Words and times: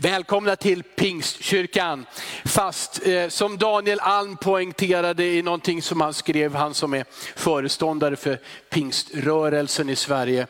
Välkomna 0.00 0.56
till 0.56 0.82
Pingstkyrkan. 0.82 2.06
Fast 2.44 3.06
eh, 3.06 3.28
som 3.28 3.58
Daniel 3.58 4.00
Alm 4.00 4.36
poängterade 4.36 5.24
i 5.24 5.42
någonting 5.42 5.82
som 5.82 6.00
han 6.00 6.14
skrev, 6.14 6.54
han 6.54 6.74
som 6.74 6.94
är 6.94 7.04
föreståndare 7.36 8.16
för 8.16 8.40
pingströrelsen 8.70 9.88
i 9.88 9.96
Sverige, 9.96 10.46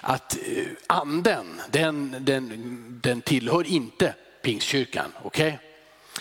att 0.00 0.36
eh, 0.36 0.64
anden, 0.86 1.60
den, 1.70 2.16
den, 2.20 3.00
den 3.02 3.20
tillhör 3.20 3.66
inte 3.66 4.14
Pingstkyrkan. 4.42 5.12
Okay? 5.22 5.52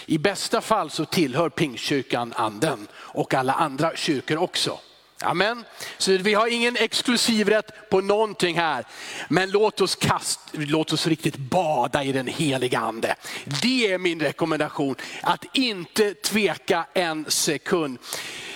I 0.05 0.17
bästa 0.17 0.61
fall 0.61 0.89
så 0.89 1.05
tillhör 1.05 1.49
Pingstkyrkan 1.49 2.33
anden 2.35 2.87
och 2.93 3.33
alla 3.33 3.53
andra 3.53 3.95
kyrkor 3.95 4.37
också. 4.37 4.79
Amen. 5.21 5.65
Så 5.97 6.17
vi 6.17 6.33
har 6.33 6.47
ingen 6.47 6.75
exklusivrätt 6.75 7.89
på 7.89 8.01
någonting 8.01 8.57
här. 8.57 8.85
Men 9.27 9.51
låt 9.51 9.81
oss, 9.81 9.95
kast, 9.95 10.39
låt 10.51 10.93
oss 10.93 11.07
riktigt 11.07 11.37
bada 11.37 12.03
i 12.03 12.11
den 12.11 12.27
heliga 12.27 12.79
ande. 12.79 13.15
Det 13.61 13.91
är 13.91 13.97
min 13.97 14.19
rekommendation, 14.19 14.95
att 15.21 15.45
inte 15.53 16.13
tveka 16.13 16.85
en 16.93 17.25
sekund. 17.27 17.97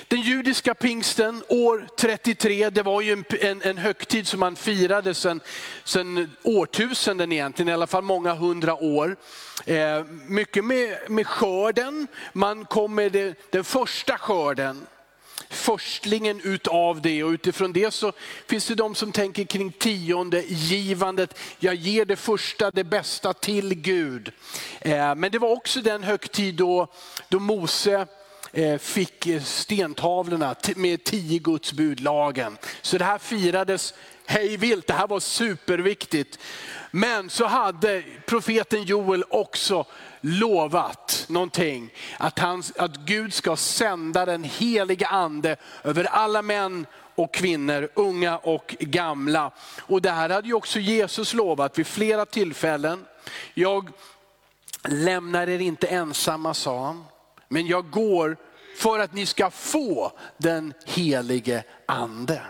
Den 0.08 0.22
judiska 0.22 0.73
pingsten 0.73 1.44
år 1.48 1.88
33, 1.98 2.70
det 2.70 2.84
var 2.84 3.02
ju 3.02 3.12
en, 3.12 3.26
en, 3.42 3.62
en 3.62 3.78
högtid 3.78 4.28
som 4.28 4.40
man 4.40 4.56
firade 4.56 5.14
sedan, 5.14 5.42
årtusenden 6.44 7.32
egentligen, 7.32 7.70
i 7.70 7.73
alla 7.73 7.88
fall 7.88 8.04
många 8.04 8.34
hundra 8.34 8.76
år. 8.76 9.16
Eh, 9.66 10.04
mycket 10.28 10.66
med, 10.66 10.98
med 11.08 11.28
skörden, 11.28 12.08
man 12.34 12.66
kom 12.66 12.95
med 12.95 13.12
det, 13.12 13.52
den 13.52 13.64
första 13.64 14.18
skörden 14.18 14.88
förstlingen 15.54 16.42
utav 16.44 17.02
det 17.02 17.24
och 17.24 17.30
utifrån 17.30 17.74
det 17.74 17.94
så 17.94 18.12
finns 18.48 18.68
det 18.68 18.76
de 18.76 18.96
som 18.96 19.12
tänker 19.12 19.44
kring 19.44 19.72
tionde 19.72 20.44
givandet. 20.48 21.40
Jag 21.60 21.76
ger 21.76 22.06
det 22.06 22.16
första, 22.16 22.72
det 22.72 22.84
bästa 22.84 23.34
till 23.34 23.74
Gud. 23.74 24.32
Eh, 24.82 25.16
men 25.16 25.32
det 25.32 25.40
var 25.40 25.50
också 25.50 25.82
den 25.82 26.04
högtid 26.04 26.56
då, 26.56 26.88
då 27.30 27.40
Mose 27.40 28.08
eh, 28.54 28.78
fick 28.78 29.28
stentavlorna 29.44 30.56
med 30.76 31.04
tio 31.04 31.40
Guds 31.40 31.73
budlagen. 31.73 32.58
Så 32.82 32.98
det 32.98 33.06
här 33.06 33.17
firades 33.17 33.94
hej 34.26 34.58
vilt, 34.58 34.88
det 34.88 34.94
här 34.94 35.08
var 35.08 35.20
superviktigt. 35.20 36.40
Men 36.92 37.30
så 37.30 37.46
hade 37.46 38.04
profeten 38.26 38.84
Joel 38.84 39.24
också 39.30 39.86
lovat 40.22 41.26
någonting. 41.30 41.94
Att, 42.18 42.40
han, 42.40 42.64
att 42.78 42.98
Gud 42.98 43.34
ska 43.34 43.56
sända 43.56 44.26
den 44.26 44.44
heliga 44.44 45.08
ande 45.08 45.56
över 45.84 46.04
alla 46.04 46.42
män 46.42 46.86
och 47.16 47.34
kvinnor, 47.34 47.90
unga 47.94 48.38
och 48.38 48.76
gamla. 48.80 49.52
Och 49.82 50.02
det 50.02 50.12
här 50.12 50.30
hade 50.30 50.48
ju 50.48 50.54
också 50.54 50.80
Jesus 50.80 51.34
lovat 51.34 51.80
vid 51.80 51.88
flera 51.88 52.26
tillfällen. 52.26 53.06
Jag 53.54 53.90
lämnar 54.88 55.50
er 55.50 55.60
inte 55.60 55.88
ensamma 55.88 56.54
sa 56.54 56.86
han, 56.86 57.06
men 57.48 57.68
jag 57.68 57.90
går 57.90 58.38
för 58.78 59.00
att 59.00 59.14
ni 59.14 59.26
ska 59.26 59.50
få 59.50 60.12
den 60.38 60.74
helige 60.86 61.64
ande. 61.86 62.42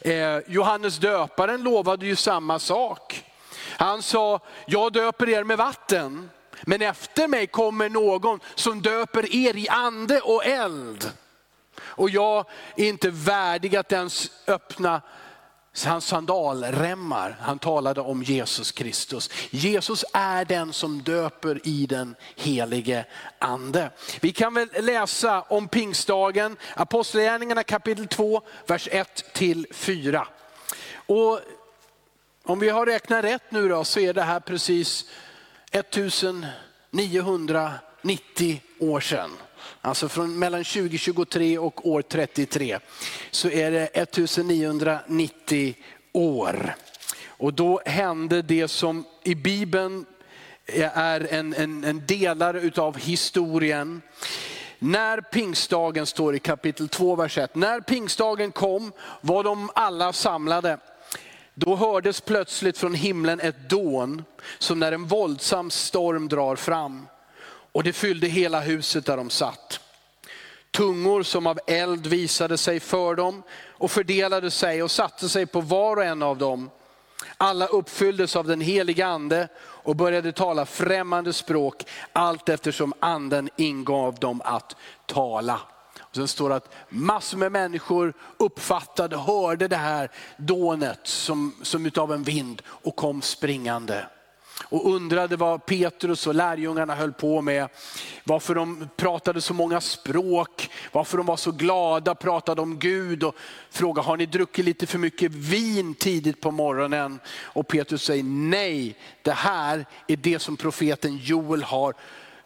Eh, 0.00 0.38
Johannes 0.46 0.98
döparen 0.98 1.62
lovade 1.62 2.06
ju 2.06 2.16
samma 2.16 2.58
sak. 2.58 3.24
Han 3.62 4.02
sa, 4.02 4.40
jag 4.66 4.92
döper 4.92 5.28
er 5.28 5.44
med 5.44 5.58
vatten, 5.58 6.30
men 6.62 6.82
efter 6.82 7.28
mig 7.28 7.46
kommer 7.46 7.88
någon 7.88 8.40
som 8.54 8.82
döper 8.82 9.34
er 9.34 9.56
i 9.56 9.68
ande 9.68 10.20
och 10.20 10.46
eld. 10.46 11.10
Och 11.80 12.10
jag 12.10 12.44
är 12.76 12.88
inte 12.88 13.10
värdig 13.10 13.76
att 13.76 13.92
ens 13.92 14.30
öppna 14.46 15.02
hans 15.84 16.06
sandalremmar. 16.06 17.36
Han 17.40 17.58
talade 17.58 18.00
om 18.00 18.22
Jesus 18.22 18.72
Kristus. 18.72 19.30
Jesus 19.50 20.04
är 20.12 20.44
den 20.44 20.72
som 20.72 21.02
döper 21.02 21.60
i 21.64 21.86
den 21.86 22.14
helige 22.36 23.04
ande. 23.38 23.90
Vi 24.20 24.32
kan 24.32 24.54
väl 24.54 24.68
läsa 24.80 25.40
om 25.40 25.68
pingstdagen, 25.68 26.56
Apostlagärningarna 26.74 27.62
kapitel 27.62 28.06
2, 28.06 28.42
vers 28.66 28.88
1 28.90 29.32
till 29.32 29.66
4. 29.72 30.26
Och 30.94 31.40
om 32.44 32.58
vi 32.58 32.68
har 32.68 32.86
räknat 32.86 33.24
rätt 33.24 33.50
nu 33.50 33.68
då 33.68 33.84
så 33.84 34.00
är 34.00 34.14
det 34.14 34.22
här 34.22 34.40
precis 34.40 35.04
1990 35.70 38.60
år 38.78 39.00
sedan. 39.00 39.30
Alltså 39.82 40.08
från 40.08 40.38
mellan 40.38 40.64
2023 40.64 41.58
och 41.58 41.88
år 41.88 42.02
33 42.02 42.78
så 43.30 43.48
är 43.48 43.70
det 43.70 43.86
1990 43.86 45.74
år. 46.12 46.74
Och 47.26 47.54
då 47.54 47.80
hände 47.84 48.42
det 48.42 48.68
som 48.68 49.04
i 49.22 49.34
Bibeln 49.34 50.06
är 50.94 51.32
en, 51.32 51.54
en, 51.54 51.84
en 51.84 52.06
delare 52.06 52.60
utav 52.60 52.98
historien. 52.98 54.02
När 54.78 55.20
pingstdagen 55.20 56.06
står 56.06 56.34
i 56.34 56.38
kapitel 56.38 56.88
2, 56.88 57.16
vers 57.16 57.38
1. 57.38 57.54
När 57.54 57.80
pingstdagen 57.80 58.52
kom 58.52 58.92
var 59.20 59.44
de 59.44 59.70
alla 59.74 60.12
samlade. 60.12 60.78
Då 61.54 61.76
hördes 61.76 62.20
plötsligt 62.20 62.78
från 62.78 62.94
himlen 62.94 63.40
ett 63.40 63.70
dån, 63.70 64.24
som 64.58 64.78
när 64.78 64.92
en 64.92 65.06
våldsam 65.06 65.70
storm 65.70 66.28
drar 66.28 66.56
fram. 66.56 67.06
Och 67.72 67.82
det 67.82 67.92
fyllde 67.92 68.26
hela 68.26 68.60
huset 68.60 69.06
där 69.06 69.16
de 69.16 69.30
satt. 69.30 69.80
Tungor 70.70 71.22
som 71.22 71.46
av 71.46 71.58
eld 71.66 72.06
visade 72.06 72.58
sig 72.58 72.80
för 72.80 73.14
dem 73.14 73.42
och 73.68 73.90
fördelade 73.90 74.50
sig 74.50 74.82
och 74.82 74.90
satte 74.90 75.28
sig 75.28 75.46
på 75.46 75.60
var 75.60 75.96
och 75.96 76.04
en 76.04 76.22
av 76.22 76.38
dem. 76.38 76.70
Alla 77.36 77.66
uppfylldes 77.66 78.36
av 78.36 78.46
den 78.46 78.60
heliga 78.60 79.06
ande 79.06 79.48
och 79.58 79.96
började 79.96 80.32
tala 80.32 80.66
främmande 80.66 81.32
språk 81.32 81.84
allt 82.12 82.48
eftersom 82.48 82.94
anden 83.00 83.48
ingav 83.56 84.14
dem 84.14 84.42
att 84.44 84.76
tala. 85.06 85.60
Och 86.00 86.16
sen 86.16 86.28
står 86.28 86.48
det 86.48 86.56
att 86.56 86.74
massor 86.88 87.38
med 87.38 87.52
människor 87.52 88.12
uppfattade, 88.36 89.16
hörde 89.16 89.68
det 89.68 89.76
här 89.76 90.10
dånet 90.36 91.00
som, 91.02 91.54
som 91.62 91.86
utav 91.86 92.12
en 92.12 92.22
vind 92.22 92.62
och 92.66 92.96
kom 92.96 93.22
springande. 93.22 94.04
Och 94.70 94.94
undrade 94.94 95.36
vad 95.36 95.66
Petrus 95.66 96.26
och 96.26 96.34
lärjungarna 96.34 96.94
höll 96.94 97.12
på 97.12 97.42
med. 97.42 97.68
Varför 98.24 98.54
de 98.54 98.88
pratade 98.96 99.40
så 99.40 99.54
många 99.54 99.80
språk, 99.80 100.70
varför 100.92 101.16
de 101.16 101.26
var 101.26 101.36
så 101.36 101.52
glada, 101.52 102.14
pratade 102.14 102.62
om 102.62 102.78
Gud 102.78 103.22
och 103.22 103.36
frågade, 103.70 104.08
har 104.08 104.16
ni 104.16 104.26
druckit 104.26 104.64
lite 104.64 104.86
för 104.86 104.98
mycket 104.98 105.32
vin 105.32 105.94
tidigt 105.94 106.40
på 106.40 106.50
morgonen? 106.50 107.20
Och 107.42 107.68
Petrus 107.68 108.02
säger 108.02 108.24
nej, 108.24 108.96
det 109.22 109.32
här 109.32 109.86
är 110.06 110.16
det 110.16 110.38
som 110.38 110.56
profeten 110.56 111.16
Joel 111.16 111.62
har 111.62 111.94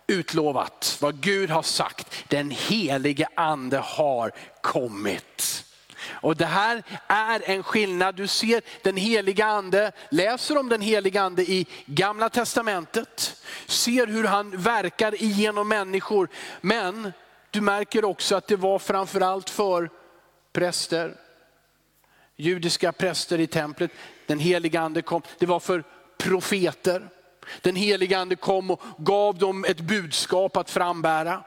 utlovat, 0.06 0.98
vad 1.00 1.20
Gud 1.20 1.50
har 1.50 1.62
sagt. 1.62 2.24
Den 2.28 2.50
helige 2.50 3.28
ande 3.34 3.78
har 3.78 4.32
kommit. 4.60 5.63
Och 6.10 6.36
det 6.36 6.46
här 6.46 6.82
är 7.06 7.50
en 7.50 7.62
skillnad. 7.62 8.14
Du 8.14 8.26
ser 8.26 8.62
den 8.82 8.96
heliga 8.96 9.46
ande, 9.46 9.92
läser 10.10 10.58
om 10.58 10.68
den 10.68 10.80
heliga 10.80 11.22
ande 11.22 11.42
i 11.42 11.66
gamla 11.86 12.28
testamentet. 12.28 13.42
Ser 13.66 14.06
hur 14.06 14.24
han 14.24 14.50
verkar 14.50 15.22
igenom 15.22 15.68
människor. 15.68 16.28
Men 16.60 17.12
du 17.50 17.60
märker 17.60 18.04
också 18.04 18.36
att 18.36 18.46
det 18.46 18.56
var 18.56 18.78
framförallt 18.78 19.50
för 19.50 19.90
präster, 20.52 21.14
judiska 22.36 22.92
präster 22.92 23.40
i 23.40 23.46
templet. 23.46 23.90
Den 24.26 24.38
heliga 24.38 24.80
ande 24.80 25.02
kom, 25.02 25.22
det 25.38 25.46
var 25.46 25.60
för 25.60 25.84
profeter. 26.18 27.08
Den 27.62 27.76
heliga 27.76 28.18
ande 28.18 28.36
kom 28.36 28.70
och 28.70 28.82
gav 28.98 29.38
dem 29.38 29.64
ett 29.64 29.80
budskap 29.80 30.56
att 30.56 30.70
frambära. 30.70 31.44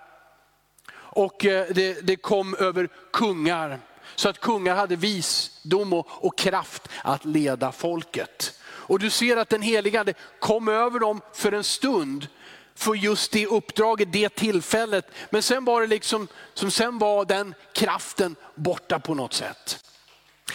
Och 1.18 1.46
eh, 1.46 1.68
det, 1.70 2.08
det 2.08 2.16
kom 2.16 2.56
över 2.56 2.90
kungar, 3.14 3.80
så 4.16 4.30
att 4.30 4.40
kungar 4.40 4.76
hade 4.76 4.96
visdom 4.96 5.94
och, 5.94 6.08
och 6.10 6.38
kraft 6.38 6.90
att 7.04 7.26
leda 7.26 7.72
folket. 7.72 8.60
Och 8.64 9.00
du 9.00 9.10
ser 9.10 9.38
att 9.38 9.50
den 9.50 9.62
heliga 9.62 10.00
ande 10.00 10.14
kom 10.40 10.68
över 10.68 11.00
dem 11.00 11.22
för 11.34 11.52
en 11.52 11.64
stund, 11.64 12.28
för 12.76 12.96
just 12.96 13.32
det 13.32 13.48
uppdraget, 13.48 14.12
det 14.12 14.30
tillfället. 14.30 15.12
Men 15.30 15.44
sen 15.44 15.66
var 15.66 15.82
det 15.82 15.88
liksom, 15.88 16.28
som 16.54 16.72
sen 16.72 16.98
var 16.98 17.26
den 17.26 17.56
kraften 17.74 18.36
borta 18.56 19.00
på 19.00 19.14
något 19.14 19.34
sätt. 19.34 19.86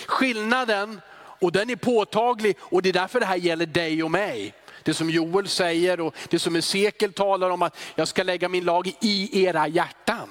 Skillnaden, 0.06 1.00
och 1.14 1.52
den 1.52 1.70
är 1.70 1.76
påtaglig 1.76 2.56
och 2.60 2.82
det 2.82 2.88
är 2.88 2.93
därför 2.93 3.20
det 3.20 3.26
här 3.26 3.37
gäller 3.37 3.66
dig 3.66 4.02
och 4.02 4.10
mig. 4.10 4.55
Det 4.82 4.94
som 4.94 5.10
Joel 5.10 5.48
säger 5.48 6.00
och 6.00 6.14
det 6.28 6.38
som 6.38 6.56
Esekel 6.56 7.12
talar 7.12 7.50
om 7.50 7.62
att 7.62 7.76
jag 7.94 8.08
ska 8.08 8.22
lägga 8.22 8.48
min 8.48 8.64
lag 8.64 8.93
i 9.00 9.44
era 9.44 9.69
hjärtan. 9.69 10.28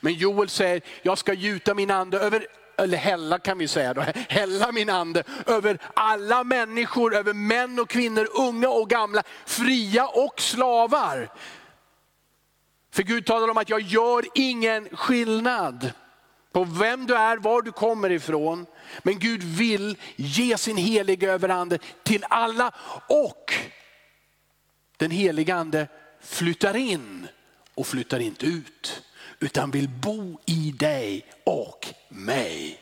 Men 0.00 0.14
Joel 0.14 0.48
säger, 0.48 0.80
jag 1.02 1.18
ska 1.18 1.32
gjuta 1.32 1.74
min 1.74 1.90
ande 1.90 2.18
över 2.18 2.46
eller 2.76 2.98
hälla 2.98 3.38
kan 3.38 3.58
vi 3.58 3.68
säga 3.68 3.94
då, 3.94 4.04
hälla 4.28 4.72
min 4.72 4.90
ande 4.90 5.22
över 5.46 5.78
alla 5.94 6.44
människor, 6.44 7.14
över 7.14 7.32
män 7.32 7.78
och 7.78 7.88
kvinnor, 7.88 8.28
unga 8.34 8.68
och 8.68 8.90
gamla, 8.90 9.22
fria 9.46 10.06
och 10.06 10.40
slavar. 10.40 11.28
För 12.90 13.02
Gud 13.02 13.26
talar 13.26 13.48
om 13.48 13.56
att 13.56 13.68
jag 13.68 13.80
gör 13.80 14.24
ingen 14.34 14.88
skillnad 14.96 15.92
på 16.52 16.64
vem 16.64 17.06
du 17.06 17.14
är, 17.14 17.36
var 17.36 17.62
du 17.62 17.72
kommer 17.72 18.12
ifrån. 18.12 18.66
Men 19.02 19.18
Gud 19.18 19.42
vill 19.42 19.96
ge 20.16 20.58
sin 20.58 20.76
heliga 20.76 21.32
överande 21.32 21.78
till 22.02 22.24
alla 22.28 22.72
och 23.06 23.54
den 24.96 25.10
heliga 25.10 25.54
ande 25.54 25.88
flyttar 26.20 26.76
in 26.76 27.28
och 27.74 27.86
flyttar 27.86 28.20
inte 28.20 28.46
ut. 28.46 29.02
Utan 29.42 29.70
vill 29.70 29.88
bo 29.88 30.38
i 30.46 30.74
dig 30.78 31.24
och 31.44 31.88
mig. 32.08 32.80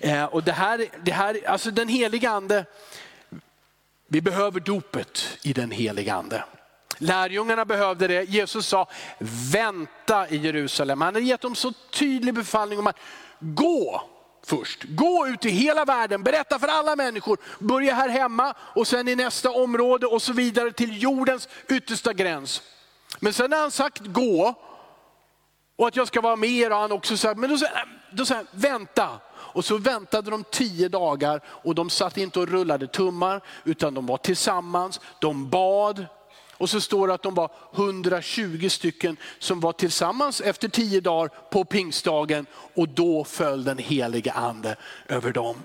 Eh, 0.00 0.24
och 0.24 0.42
det 0.42 0.52
här, 0.52 0.86
det 1.04 1.12
här, 1.12 1.40
alltså 1.46 1.70
den 1.70 1.88
heliga 1.88 2.30
ande, 2.30 2.64
vi 4.06 4.20
behöver 4.20 4.60
dopet 4.60 5.38
i 5.42 5.52
den 5.52 5.70
heliga 5.70 6.14
ande. 6.14 6.44
Lärjungarna 6.98 7.64
behövde 7.64 8.08
det. 8.08 8.22
Jesus 8.22 8.66
sa, 8.66 8.88
vänta 9.52 10.28
i 10.28 10.36
Jerusalem. 10.36 11.00
Han 11.00 11.14
hade 11.14 11.26
gett 11.26 11.40
dem 11.40 11.54
så 11.54 11.72
tydlig 11.90 12.34
befallning 12.34 12.78
om 12.78 12.86
att 12.86 12.98
gå 13.38 14.02
först. 14.46 14.84
Gå 14.84 15.28
ut 15.28 15.44
i 15.44 15.50
hela 15.50 15.84
världen, 15.84 16.22
berätta 16.22 16.58
för 16.58 16.68
alla 16.68 16.96
människor. 16.96 17.38
Börja 17.58 17.94
här 17.94 18.08
hemma 18.08 18.54
och 18.58 18.86
sen 18.86 19.08
i 19.08 19.16
nästa 19.16 19.50
område 19.50 20.06
och 20.06 20.22
så 20.22 20.32
vidare 20.32 20.72
till 20.72 21.02
jordens 21.02 21.48
yttersta 21.68 22.12
gräns. 22.12 22.62
Men 23.20 23.32
sen 23.32 23.50
när 23.50 23.60
han 23.60 23.70
sagt 23.70 24.02
gå 24.06 24.54
och 25.80 25.88
att 25.88 25.96
jag 25.96 26.06
ska 26.06 26.20
vara 26.20 26.36
med 26.36 26.50
er, 26.50 26.70
och 26.70 26.76
han 26.76 26.92
också 26.92 27.16
sa, 27.16 27.34
men 27.34 27.50
då 27.50 27.58
sa 27.58 27.66
då 28.10 28.26
sa 28.26 28.34
han, 28.34 28.46
vänta. 28.50 29.20
Och 29.32 29.64
så 29.64 29.78
väntade 29.78 30.30
de 30.30 30.44
tio 30.44 30.88
dagar 30.88 31.40
och 31.46 31.74
de 31.74 31.90
satt 31.90 32.18
inte 32.18 32.40
och 32.40 32.48
rullade 32.48 32.86
tummar 32.86 33.40
utan 33.64 33.94
de 33.94 34.06
var 34.06 34.16
tillsammans, 34.16 35.00
de 35.20 35.50
bad. 35.50 36.06
Och 36.52 36.70
så 36.70 36.80
står 36.80 37.08
det 37.08 37.14
att 37.14 37.22
de 37.22 37.34
var 37.34 37.50
120 37.74 38.68
stycken 38.68 39.16
som 39.38 39.60
var 39.60 39.72
tillsammans 39.72 40.40
efter 40.40 40.68
tio 40.68 41.00
dagar 41.00 41.28
på 41.50 41.64
pingstdagen 41.64 42.46
och 42.74 42.88
då 42.88 43.24
föll 43.24 43.64
den 43.64 43.78
heliga 43.78 44.32
ande 44.32 44.76
över 45.08 45.32
dem. 45.32 45.56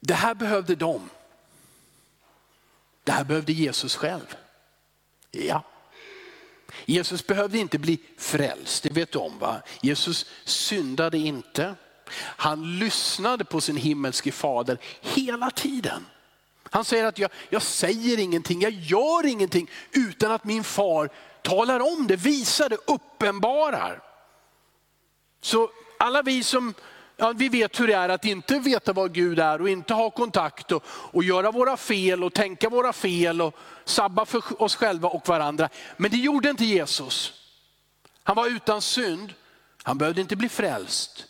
Det 0.00 0.14
här 0.14 0.34
behövde 0.34 0.74
de. 0.74 1.10
Det 3.04 3.12
här 3.12 3.24
behövde 3.24 3.52
Jesus 3.52 3.96
själv. 3.96 4.36
Ja. 5.30 5.64
Jesus 6.86 7.26
behövde 7.26 7.58
inte 7.58 7.78
bli 7.78 7.98
frälst, 8.18 8.82
det 8.82 8.90
vet 8.90 9.12
du 9.12 9.18
om 9.18 9.38
va? 9.38 9.62
Jesus 9.82 10.26
syndade 10.44 11.18
inte. 11.18 11.74
Han 12.18 12.78
lyssnade 12.78 13.44
på 13.44 13.60
sin 13.60 13.76
himmelske 13.76 14.32
fader 14.32 14.78
hela 15.00 15.50
tiden. 15.50 16.06
Han 16.70 16.84
säger 16.84 17.04
att 17.04 17.18
jag, 17.18 17.30
jag 17.50 17.62
säger 17.62 18.18
ingenting, 18.18 18.60
jag 18.60 18.72
gör 18.72 19.26
ingenting 19.26 19.70
utan 19.92 20.32
att 20.32 20.44
min 20.44 20.64
far 20.64 21.10
talar 21.42 21.80
om 21.80 22.06
det, 22.06 22.16
visar 22.16 22.68
det, 22.68 22.78
uppenbarar. 22.86 24.02
Så 25.40 25.70
alla 25.98 26.22
vi 26.22 26.42
som 26.42 26.74
ja, 27.16 27.32
vi 27.36 27.48
vet 27.48 27.80
hur 27.80 27.86
det 27.86 27.94
är 27.94 28.08
att 28.08 28.24
inte 28.24 28.58
veta 28.58 28.92
vad 28.92 29.12
Gud 29.12 29.38
är 29.38 29.60
och 29.60 29.68
inte 29.68 29.94
ha 29.94 30.10
kontakt 30.10 30.72
och, 30.72 30.84
och 30.88 31.24
göra 31.24 31.50
våra 31.50 31.76
fel 31.76 32.24
och 32.24 32.34
tänka 32.34 32.68
våra 32.68 32.92
fel 32.92 33.42
och 33.42 33.56
sabba 33.84 34.24
för 34.24 34.62
oss 34.62 34.76
själva 34.76 35.08
och 35.08 35.28
varandra. 35.28 35.68
Men 35.96 36.10
det 36.10 36.16
gjorde 36.16 36.50
inte 36.50 36.64
Jesus. 36.64 37.32
Han 38.22 38.36
var 38.36 38.46
utan 38.46 38.82
synd, 38.82 39.34
han 39.82 39.98
behövde 39.98 40.20
inte 40.20 40.36
bli 40.36 40.48
frälst. 40.48 41.26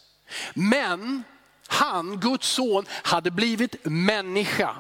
Men 0.54 1.24
han, 1.66 2.20
Guds 2.20 2.48
son, 2.48 2.86
hade 2.90 3.30
blivit 3.30 3.76
människa. 3.84 4.76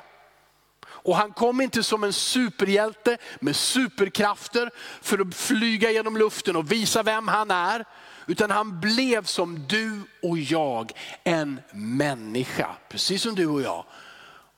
Och 0.86 1.16
han 1.16 1.32
kom 1.32 1.60
inte 1.60 1.82
som 1.82 2.04
en 2.04 2.12
superhjälte 2.12 3.18
med 3.40 3.56
superkrafter 3.56 4.70
för 5.02 5.18
att 5.18 5.34
flyga 5.34 5.90
genom 5.90 6.16
luften 6.16 6.56
och 6.56 6.72
visa 6.72 7.02
vem 7.02 7.28
han 7.28 7.50
är. 7.50 7.84
Utan 8.26 8.50
han 8.50 8.80
blev 8.80 9.24
som 9.24 9.66
du 9.68 10.02
och 10.22 10.38
jag, 10.38 10.92
en 11.24 11.60
människa. 11.72 12.76
Precis 12.88 13.22
som 13.22 13.34
du 13.34 13.46
och 13.46 13.62
jag. 13.62 13.84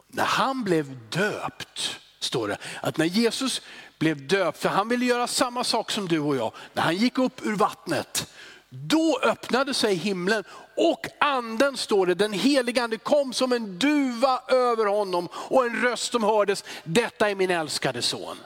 När 0.09 0.25
han 0.25 0.65
blev 0.65 1.09
döpt, 1.09 2.01
står 2.21 2.49
det, 2.49 2.59
att 2.83 2.97
när 2.97 3.07
Jesus 3.07 3.63
blev 3.99 4.27
döpt, 4.27 4.59
för 4.59 4.69
han 4.69 4.89
ville 4.89 5.05
göra 5.05 5.27
samma 5.27 5.65
sak 5.65 5.91
som 5.91 6.09
du 6.09 6.19
och 6.19 6.37
jag. 6.37 6.53
När 6.73 6.83
han 6.83 6.97
gick 6.97 7.19
upp 7.19 7.47
ur 7.47 7.57
vattnet, 7.57 8.33
då 8.71 9.21
öppnade 9.23 9.75
sig 9.75 9.95
himlen 9.95 10.45
och 10.77 11.07
anden 11.21 11.77
står 11.77 12.07
det, 12.07 12.15
den 12.15 12.33
heliga 12.33 12.85
ande 12.85 12.97
kom 12.97 13.33
som 13.33 13.53
en 13.53 13.79
duva 13.79 14.41
över 14.49 14.87
honom 14.87 15.29
och 15.33 15.65
en 15.67 15.83
röst 15.83 16.13
som 16.13 16.23
hördes, 16.23 16.65
detta 16.85 17.31
är 17.31 17.35
min 17.35 17.51
älskade 17.51 18.03
son. 18.03 18.37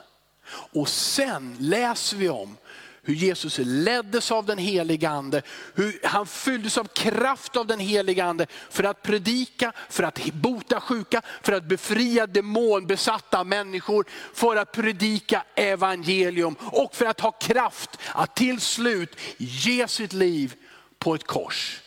Och 0.73 0.89
sen 0.89 1.57
läser 1.61 2.17
vi 2.17 2.29
om 2.29 2.57
hur 3.05 3.15
Jesus 3.15 3.59
leddes 3.59 4.31
av 4.31 4.47
den 4.47 4.59
heliga 4.59 5.11
ande, 5.11 5.43
hur 5.75 6.01
han 6.05 6.27
fylldes 6.27 6.79
av 6.79 6.85
kraft 6.85 7.57
av 7.57 7.67
den 7.67 7.81
heliga 7.81 8.25
ande 8.25 8.47
för 8.71 8.85
att 8.85 9.03
predika, 9.03 9.73
för 9.89 10.03
att 10.03 10.33
bota 10.33 10.81
sjuka, 10.81 11.23
för 11.43 11.53
att 11.53 11.65
befria 11.65 12.27
demonbesatta 12.27 13.45
människor, 13.45 14.07
för 14.35 14.57
att 14.57 14.73
predika 14.73 15.45
evangelium 15.55 16.57
och 16.61 16.95
för 16.95 17.07
att 17.07 17.21
ha 17.21 17.33
kraft 17.33 17.99
att 18.15 18.37
till 18.37 18.61
slut 18.61 19.17
ge 19.39 19.89
sitt 19.89 20.13
liv 20.13 20.55
på 20.99 21.15
ett 21.15 21.27
kors. 21.27 21.81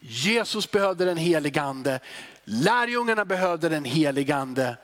Jesus 0.00 0.70
behövde 0.70 1.04
den 1.04 1.16
heliga 1.16 1.62
ande, 1.62 2.00
lärjungarna 2.44 3.24
behövde 3.24 3.68
den 3.68 3.84
heliga 3.84 4.36
ande. 4.36 4.76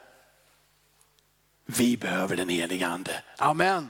Vi 1.66 1.96
behöver 1.96 2.36
den 2.36 2.48
heliga 2.48 2.86
ande. 2.86 3.22
Amen. 3.38 3.88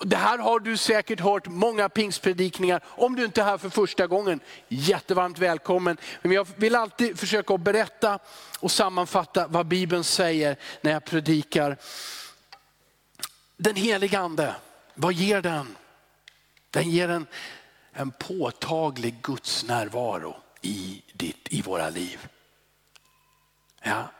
Det 0.00 0.16
här 0.16 0.38
har 0.38 0.60
du 0.60 0.76
säkert 0.76 1.20
hört 1.20 1.46
många 1.46 1.88
pingstpredikningar. 1.88 2.82
Om 2.86 3.16
du 3.16 3.24
inte 3.24 3.40
är 3.40 3.44
här 3.44 3.58
för 3.58 3.68
första 3.70 4.06
gången, 4.06 4.40
jättevarmt 4.68 5.38
välkommen. 5.38 5.96
Men 6.22 6.32
jag 6.32 6.46
vill 6.56 6.74
alltid 6.74 7.18
försöka 7.18 7.58
berätta 7.58 8.18
och 8.60 8.70
sammanfatta 8.70 9.46
vad 9.46 9.66
Bibeln 9.66 10.04
säger 10.04 10.56
när 10.80 10.92
jag 10.92 11.04
predikar. 11.04 11.76
Den 13.56 13.76
heliga 13.76 14.18
ande, 14.18 14.54
vad 14.94 15.12
ger 15.12 15.40
den? 15.40 15.76
Den 16.70 16.90
ger 16.90 17.08
en, 17.08 17.26
en 17.92 18.10
påtaglig 18.10 19.14
Guds 19.22 19.64
närvaro 19.64 20.36
i, 20.62 21.02
ditt, 21.12 21.48
i 21.50 21.62
våra 21.62 21.90
liv. 21.90 22.28
Ja. 23.82 24.10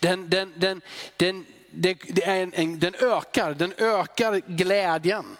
Den, 0.00 0.30
den, 0.30 0.52
den, 0.56 0.80
den, 1.16 1.46
det, 1.76 1.94
det 2.08 2.24
är 2.24 2.42
en, 2.42 2.54
en, 2.54 2.78
den 2.78 2.94
ökar, 2.94 3.54
den 3.54 3.72
ökar 3.78 4.40
glädjen. 4.46 5.36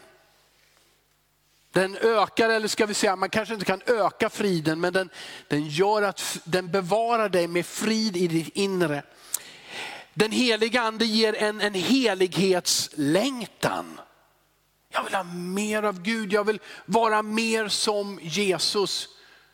Den 1.72 1.96
ökar, 1.96 2.48
eller 2.48 2.68
ska 2.68 2.86
vi 2.86 2.94
säga, 2.94 3.16
man 3.16 3.30
kanske 3.30 3.54
inte 3.54 3.66
kan 3.66 3.82
öka 3.86 4.30
friden, 4.30 4.80
men 4.80 4.92
den, 4.92 5.10
den 5.48 5.68
gör 5.68 6.02
att 6.02 6.38
den 6.44 6.70
bevarar 6.70 7.28
dig 7.28 7.48
med 7.48 7.66
frid 7.66 8.16
i 8.16 8.28
ditt 8.28 8.56
inre. 8.56 9.02
Den 10.14 10.32
heliga 10.32 10.80
ande 10.80 11.04
ger 11.04 11.34
en, 11.34 11.60
en 11.60 11.74
helighetslängtan. 11.74 14.00
Jag 14.92 15.04
vill 15.04 15.14
ha 15.14 15.24
mer 15.24 15.82
av 15.82 16.02
Gud, 16.02 16.32
jag 16.32 16.44
vill 16.44 16.60
vara 16.86 17.22
mer 17.22 17.68
som 17.68 18.18
Jesus. 18.22 19.08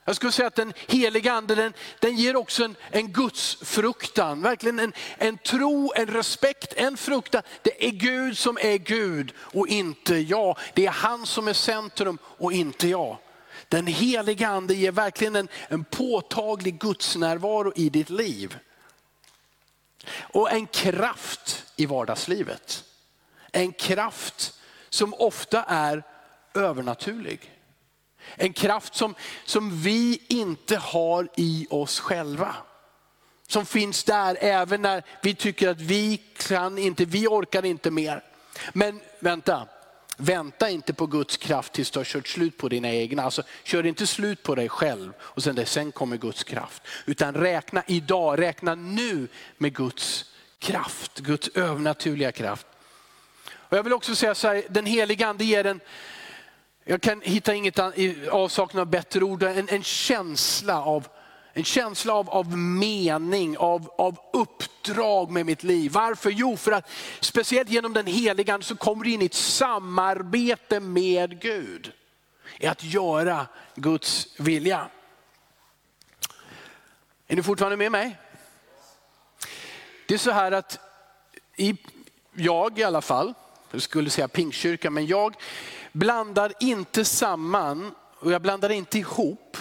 Jag 0.04 0.16
skulle 0.16 0.32
säga 0.32 0.48
att 0.48 0.54
den 0.54 0.72
heliga 0.88 1.32
ande 1.32 1.54
den, 1.54 1.72
den 2.00 2.16
ger 2.16 2.36
också 2.36 2.64
en, 2.64 2.76
en 2.90 3.12
gudsfruktan. 3.12 4.42
Verkligen 4.42 4.78
en, 4.78 4.92
en 5.18 5.38
tro, 5.38 5.92
en 5.96 6.06
respekt, 6.06 6.72
en 6.76 6.96
fruktan. 6.96 7.42
Det 7.62 7.86
är 7.86 7.90
Gud 7.90 8.38
som 8.38 8.58
är 8.60 8.76
Gud 8.76 9.32
och 9.38 9.68
inte 9.68 10.14
jag. 10.14 10.58
Det 10.74 10.86
är 10.86 10.90
han 10.90 11.26
som 11.26 11.48
är 11.48 11.52
centrum 11.52 12.18
och 12.24 12.52
inte 12.52 12.88
jag. 12.88 13.18
Den 13.68 13.86
heliga 13.86 14.48
ande 14.48 14.74
ger 14.74 14.92
verkligen 14.92 15.36
en, 15.36 15.48
en 15.68 15.84
påtaglig 15.84 16.78
gudsnärvaro 16.78 17.72
i 17.76 17.88
ditt 17.88 18.10
liv. 18.10 18.58
Och 20.20 20.52
en 20.52 20.66
kraft 20.66 21.64
i 21.76 21.86
vardagslivet. 21.86 22.84
En 23.52 23.72
kraft 23.72 24.60
som 24.88 25.14
ofta 25.14 25.64
är 25.64 26.02
övernaturlig. 26.54 27.52
En 28.34 28.52
kraft 28.52 28.94
som, 28.94 29.14
som 29.44 29.82
vi 29.82 30.22
inte 30.28 30.76
har 30.76 31.28
i 31.36 31.66
oss 31.70 32.00
själva. 32.00 32.54
Som 33.46 33.66
finns 33.66 34.04
där 34.04 34.38
även 34.40 34.82
när 34.82 35.02
vi 35.22 35.34
tycker 35.34 35.68
att 35.68 35.80
vi 35.80 36.20
kan 36.36 36.78
inte, 36.78 37.04
vi 37.04 37.26
orkar 37.26 37.64
inte 37.64 37.90
mer. 37.90 38.22
Men 38.72 39.00
vänta, 39.20 39.66
vänta 40.16 40.70
inte 40.70 40.94
på 40.94 41.06
Guds 41.06 41.36
kraft 41.36 41.72
tills 41.72 41.90
du 41.90 41.98
har 41.98 42.04
kört 42.04 42.28
slut 42.28 42.58
på 42.58 42.68
dina 42.68 42.90
egna. 42.92 43.22
Alltså, 43.22 43.42
kör 43.64 43.86
inte 43.86 44.06
slut 44.06 44.42
på 44.42 44.54
dig 44.54 44.68
själv 44.68 45.12
och 45.20 45.42
sen, 45.42 45.66
sen 45.66 45.92
kommer 45.92 46.16
Guds 46.16 46.44
kraft. 46.44 46.82
Utan 47.06 47.34
räkna 47.34 47.82
idag, 47.86 48.38
räkna 48.40 48.74
nu 48.74 49.28
med 49.58 49.74
Guds 49.74 50.24
kraft, 50.58 51.18
Guds 51.18 51.48
övernaturliga 51.48 52.32
kraft. 52.32 52.66
Och 53.72 53.78
jag 53.78 53.82
vill 53.82 53.92
också 53.92 54.14
säga 54.14 54.34
så 54.34 54.48
här, 54.48 54.62
den 54.68 54.86
heliga 54.86 55.26
ande 55.26 55.44
ger 55.44 55.66
en, 55.66 55.80
jag 56.84 57.02
kan 57.02 57.20
hitta 57.20 57.54
inget 57.54 57.78
avsaknad 58.28 58.80
av 58.80 58.86
bättre 58.86 59.24
ord, 59.24 59.42
en, 59.42 59.68
en 59.68 59.82
känsla 59.82 60.82
av 60.82 61.08
en 61.54 61.64
känsla 61.64 62.14
av, 62.14 62.30
av 62.30 62.58
mening, 62.58 63.58
av, 63.58 63.90
av 63.98 64.16
uppdrag 64.32 65.30
med 65.30 65.46
mitt 65.46 65.62
liv. 65.62 65.92
Varför? 65.92 66.30
Jo, 66.30 66.56
för 66.56 66.72
att 66.72 66.90
speciellt 67.20 67.70
genom 67.70 67.92
den 67.92 68.06
heliga 68.06 68.62
så 68.62 68.76
kommer 68.76 69.04
du 69.04 69.10
in 69.10 69.22
i 69.22 69.26
ett 69.26 69.34
samarbete 69.34 70.80
med 70.80 71.40
Gud. 71.40 71.92
I 72.58 72.66
att 72.66 72.84
göra 72.84 73.46
Guds 73.74 74.28
vilja. 74.38 74.88
Är 77.28 77.36
ni 77.36 77.42
fortfarande 77.42 77.76
med 77.76 77.92
mig? 77.92 78.18
Det 80.06 80.14
är 80.14 80.18
så 80.18 80.30
här 80.30 80.52
att 80.52 80.78
i, 81.56 81.76
jag 82.34 82.78
i 82.78 82.84
alla 82.84 83.02
fall, 83.02 83.34
jag 83.70 83.82
skulle 83.82 84.10
säga 84.10 84.28
pingkyrkan, 84.28 84.94
men 84.94 85.06
jag 85.06 85.36
blandar 85.92 86.52
inte 86.60 87.04
samman 87.04 87.94
och 88.18 88.32
jag 88.32 88.42
blandar 88.42 88.70
inte 88.70 88.98
ihop 88.98 89.56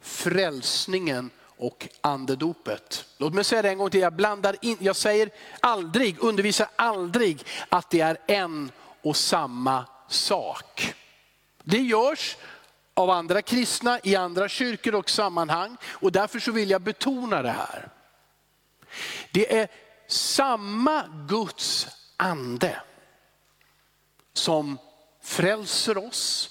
frälsningen 0.00 1.30
och 1.56 1.88
andedopet. 2.00 3.04
Låt 3.18 3.34
mig 3.34 3.44
säga 3.44 3.62
det 3.62 3.68
en 3.68 3.78
gång 3.78 3.90
till, 3.90 4.00
jag, 4.00 4.12
blandar 4.12 4.56
in, 4.60 4.76
jag 4.80 4.96
säger 4.96 5.30
aldrig, 5.60 6.16
undervisar 6.20 6.68
aldrig 6.76 7.44
att 7.68 7.90
det 7.90 8.00
är 8.00 8.18
en 8.26 8.70
och 9.02 9.16
samma 9.16 9.84
sak. 10.08 10.94
Det 11.62 11.78
görs 11.78 12.36
av 12.94 13.10
andra 13.10 13.42
kristna 13.42 14.00
i 14.02 14.16
andra 14.16 14.48
kyrkor 14.48 14.94
och 14.94 15.10
sammanhang 15.10 15.76
och 15.84 16.12
därför 16.12 16.38
så 16.38 16.52
vill 16.52 16.70
jag 16.70 16.82
betona 16.82 17.42
det 17.42 17.50
här. 17.50 17.88
Det 19.32 19.58
är 19.58 19.68
samma 20.08 21.04
Guds 21.28 21.88
ande 22.16 22.82
som 24.32 24.78
frälser 25.22 25.98
oss, 25.98 26.50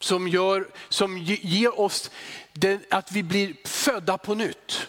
som, 0.00 0.28
gör, 0.28 0.68
som 0.88 1.18
ger 1.18 1.80
oss 1.80 2.10
den, 2.52 2.84
att 2.90 3.12
vi 3.12 3.22
blir 3.22 3.54
födda 3.64 4.18
på 4.18 4.34
nytt. 4.34 4.86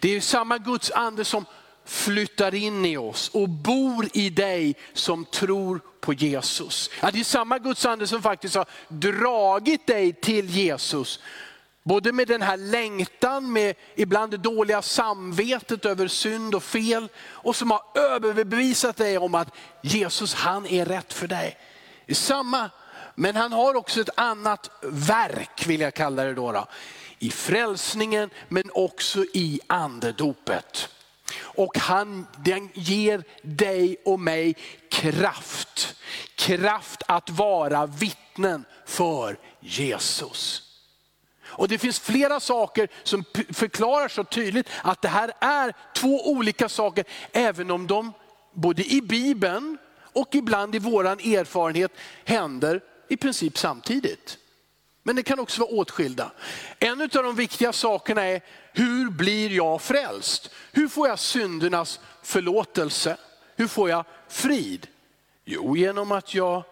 Det 0.00 0.16
är 0.16 0.20
samma 0.20 0.58
Guds 0.58 0.90
ande 0.90 1.24
som 1.24 1.44
flyttar 1.84 2.54
in 2.54 2.84
i 2.84 2.96
oss 2.96 3.28
och 3.28 3.48
bor 3.48 4.08
i 4.12 4.30
dig 4.30 4.74
som 4.92 5.24
tror 5.24 5.80
på 6.00 6.12
Jesus. 6.12 6.90
Ja, 7.02 7.10
det 7.10 7.20
är 7.20 7.24
samma 7.24 7.58
Guds 7.58 7.86
ande 7.86 8.06
som 8.06 8.22
faktiskt 8.22 8.54
har 8.54 8.66
dragit 8.88 9.86
dig 9.86 10.12
till 10.12 10.50
Jesus. 10.50 11.20
Både 11.84 12.12
med 12.12 12.28
den 12.28 12.42
här 12.42 12.56
längtan, 12.56 13.52
med 13.52 13.74
ibland 13.94 14.30
det 14.30 14.36
dåliga 14.36 14.82
samvetet 14.82 15.84
över 15.84 16.08
synd 16.08 16.54
och 16.54 16.62
fel 16.62 17.08
och 17.18 17.56
som 17.56 17.70
har 17.70 17.82
överbevisat 17.94 18.96
dig 18.96 19.18
om 19.18 19.34
att 19.34 19.48
Jesus 19.82 20.34
han 20.34 20.66
är 20.66 20.84
rätt 20.84 21.12
för 21.12 21.26
dig. 21.26 21.58
Det 22.06 22.12
är 22.12 22.14
samma, 22.14 22.70
men 23.14 23.36
han 23.36 23.52
har 23.52 23.74
också 23.74 24.00
ett 24.00 24.18
annat 24.18 24.70
verk 24.82 25.66
vill 25.66 25.80
jag 25.80 25.94
kalla 25.94 26.24
det 26.24 26.34
då. 26.34 26.52
då 26.52 26.66
I 27.18 27.30
frälsningen 27.30 28.30
men 28.48 28.70
också 28.74 29.24
i 29.34 29.60
andedopet. 29.66 30.88
Och 31.40 31.78
han 31.78 32.26
den 32.44 32.70
ger 32.74 33.24
dig 33.42 33.96
och 34.04 34.20
mig 34.20 34.56
kraft. 34.90 35.96
Kraft 36.34 37.02
att 37.08 37.30
vara 37.30 37.86
vittnen 37.86 38.64
för 38.86 39.38
Jesus. 39.60 40.63
Och 41.56 41.68
Det 41.68 41.78
finns 41.78 42.00
flera 42.00 42.40
saker 42.40 42.88
som 43.02 43.24
förklarar 43.52 44.08
så 44.08 44.24
tydligt 44.24 44.68
att 44.82 45.02
det 45.02 45.08
här 45.08 45.32
är 45.40 45.74
två 45.94 46.30
olika 46.30 46.68
saker, 46.68 47.04
även 47.32 47.70
om 47.70 47.86
de 47.86 48.12
både 48.52 48.84
i 48.84 49.02
Bibeln 49.02 49.78
och 50.12 50.34
ibland 50.34 50.74
i 50.74 50.78
vår 50.78 51.06
erfarenhet 51.06 51.92
händer 52.24 52.80
i 53.08 53.16
princip 53.16 53.58
samtidigt. 53.58 54.38
Men 55.02 55.16
det 55.16 55.22
kan 55.22 55.38
också 55.38 55.60
vara 55.60 55.70
åtskilda. 55.70 56.32
En 56.78 57.02
av 57.02 57.08
de 57.08 57.36
viktiga 57.36 57.72
sakerna 57.72 58.22
är, 58.22 58.42
hur 58.72 59.10
blir 59.10 59.50
jag 59.50 59.82
frälst? 59.82 60.50
Hur 60.72 60.88
får 60.88 61.08
jag 61.08 61.18
syndernas 61.18 62.00
förlåtelse? 62.22 63.16
Hur 63.56 63.68
får 63.68 63.90
jag 63.90 64.04
frid? 64.28 64.86
Jo, 65.44 65.76
genom 65.76 66.12
att 66.12 66.34
jag 66.34 66.62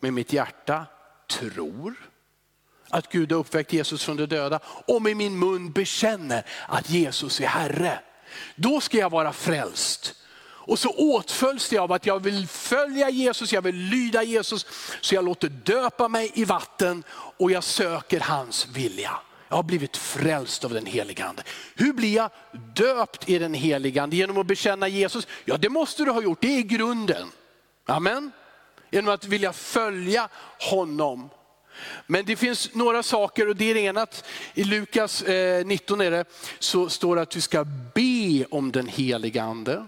med 0.00 0.12
mitt 0.12 0.32
hjärta 0.32 0.86
tror 1.28 1.94
att 2.90 3.12
Gud 3.12 3.32
har 3.32 3.38
uppväckt 3.38 3.72
Jesus 3.72 4.04
från 4.04 4.16
de 4.16 4.26
döda 4.26 4.60
och 4.64 5.02
med 5.02 5.16
min 5.16 5.38
mun 5.38 5.72
bekänner 5.72 6.46
att 6.68 6.90
Jesus 6.90 7.40
är 7.40 7.46
Herre. 7.46 7.98
Då 8.56 8.80
ska 8.80 8.98
jag 8.98 9.10
vara 9.10 9.32
frälst. 9.32 10.14
Och 10.66 10.78
så 10.78 10.90
åtföljs 10.90 11.68
det 11.68 11.78
av 11.78 11.92
att 11.92 12.06
jag 12.06 12.22
vill 12.22 12.46
följa 12.46 13.10
Jesus, 13.10 13.52
jag 13.52 13.62
vill 13.62 13.76
lyda 13.76 14.22
Jesus. 14.22 14.66
Så 15.00 15.14
jag 15.14 15.24
låter 15.24 15.48
döpa 15.48 16.08
mig 16.08 16.30
i 16.34 16.44
vatten 16.44 17.04
och 17.36 17.50
jag 17.50 17.64
söker 17.64 18.20
hans 18.20 18.66
vilja. 18.68 19.10
Jag 19.48 19.56
har 19.56 19.62
blivit 19.62 19.96
frälst 19.96 20.64
av 20.64 20.72
den 20.72 20.86
helige 20.86 21.24
ande. 21.24 21.42
Hur 21.74 21.92
blir 21.92 22.16
jag 22.16 22.30
döpt 22.74 23.28
i 23.28 23.38
den 23.38 23.54
helige 23.54 24.02
ande? 24.02 24.16
Genom 24.16 24.38
att 24.38 24.46
bekänna 24.46 24.88
Jesus? 24.88 25.26
Ja 25.44 25.56
det 25.56 25.68
måste 25.68 26.04
du 26.04 26.10
ha 26.10 26.22
gjort, 26.22 26.40
det 26.40 26.58
är 26.58 26.62
grunden. 26.62 27.28
Amen. 27.86 28.32
Genom 28.90 29.14
att 29.14 29.24
vilja 29.24 29.52
följa 29.52 30.28
honom. 30.70 31.30
Men 32.06 32.24
det 32.24 32.36
finns 32.36 32.74
några 32.74 33.02
saker 33.02 33.48
och 33.48 33.56
det 33.56 33.70
är 33.70 33.74
det 33.74 33.80
ena 33.80 34.02
att 34.02 34.24
i 34.54 34.64
Lukas 34.64 35.22
eh, 35.22 35.66
19 35.66 36.00
är 36.00 36.10
det, 36.10 36.24
så 36.58 36.88
står 36.88 37.16
det 37.16 37.22
att 37.22 37.36
vi 37.36 37.40
ska 37.40 37.64
be 37.94 38.44
om 38.50 38.72
den 38.72 38.86
helige 38.86 39.42
ande. 39.42 39.86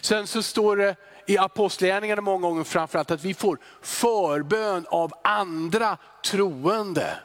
Sen 0.00 0.26
så 0.26 0.42
står 0.42 0.76
det 0.76 0.96
i 1.26 1.38
apostlagärningarna 1.38 2.22
många 2.22 2.48
gånger 2.48 2.64
framförallt 2.64 3.10
att 3.10 3.24
vi 3.24 3.34
får 3.34 3.58
förbön 3.82 4.86
av 4.88 5.12
andra 5.24 5.96
troende. 6.24 7.18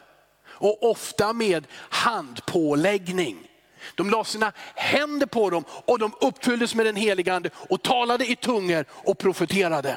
Och 0.46 0.90
ofta 0.90 1.32
med 1.32 1.66
handpåläggning. 1.72 3.50
De 3.94 4.10
la 4.10 4.24
sina 4.24 4.52
händer 4.74 5.26
på 5.26 5.50
dem 5.50 5.64
och 5.68 5.98
de 5.98 6.12
uppfylldes 6.20 6.74
med 6.74 6.86
den 6.86 6.96
helige 6.96 7.34
ande 7.34 7.50
och 7.54 7.82
talade 7.82 8.26
i 8.26 8.36
tungor 8.36 8.84
och 8.90 9.18
profeterade. 9.18 9.96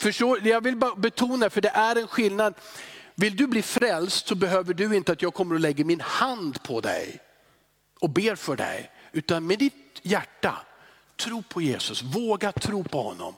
Förstår, 0.00 0.46
jag 0.46 0.60
vill 0.60 0.76
bara 0.76 0.94
betona, 0.94 1.50
för 1.50 1.60
det 1.60 1.68
är 1.68 1.96
en 1.96 2.08
skillnad. 2.08 2.54
Vill 3.14 3.36
du 3.36 3.46
bli 3.46 3.62
frälst 3.62 4.28
så 4.28 4.34
behöver 4.34 4.74
du 4.74 4.96
inte 4.96 5.12
att 5.12 5.22
jag 5.22 5.34
kommer 5.34 5.54
och 5.54 5.60
lägger 5.60 5.84
min 5.84 6.00
hand 6.00 6.62
på 6.62 6.80
dig 6.80 7.20
och 8.00 8.10
ber 8.10 8.34
för 8.34 8.56
dig. 8.56 8.90
Utan 9.12 9.46
med 9.46 9.58
ditt 9.58 10.00
hjärta, 10.02 10.58
tro 11.16 11.42
på 11.42 11.62
Jesus, 11.62 12.02
våga 12.02 12.52
tro 12.52 12.84
på 12.84 13.02
honom. 13.02 13.34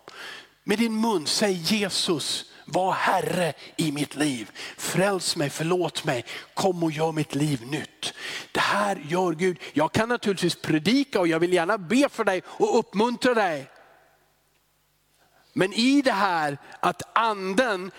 Med 0.65 0.79
din 0.79 1.01
mun, 1.01 1.27
säg 1.27 1.53
Jesus, 1.53 2.53
var 2.65 2.93
Herre 2.93 3.53
i 3.77 3.93
mitt 3.93 4.17
liv. 4.17 4.51
Fräls 4.77 5.37
mig, 5.37 5.51
förlåt 5.51 6.05
mig, 6.05 6.25
kom 6.55 6.83
och 6.83 6.93
gör 6.93 7.13
mitt 7.13 7.35
liv 7.35 7.67
nytt. 7.67 8.15
Det 8.53 8.61
här 8.61 9.03
gör 9.09 9.33
Gud. 9.33 9.59
Jag 9.73 9.93
kan 9.93 10.09
naturligtvis 10.09 10.55
predika 10.55 11.21
och 11.21 11.29
jag 11.29 11.39
vill 11.39 11.53
gärna 11.53 11.79
be 11.79 12.09
för 12.09 12.25
dig 12.25 12.43
och 12.47 12.79
uppmuntra 12.79 13.35
dig. 13.35 13.71
Men 15.53 15.73
i 15.73 16.03
det 16.03 16.13
här 16.13 16.59
att 16.81 17.03
anden 17.13 17.91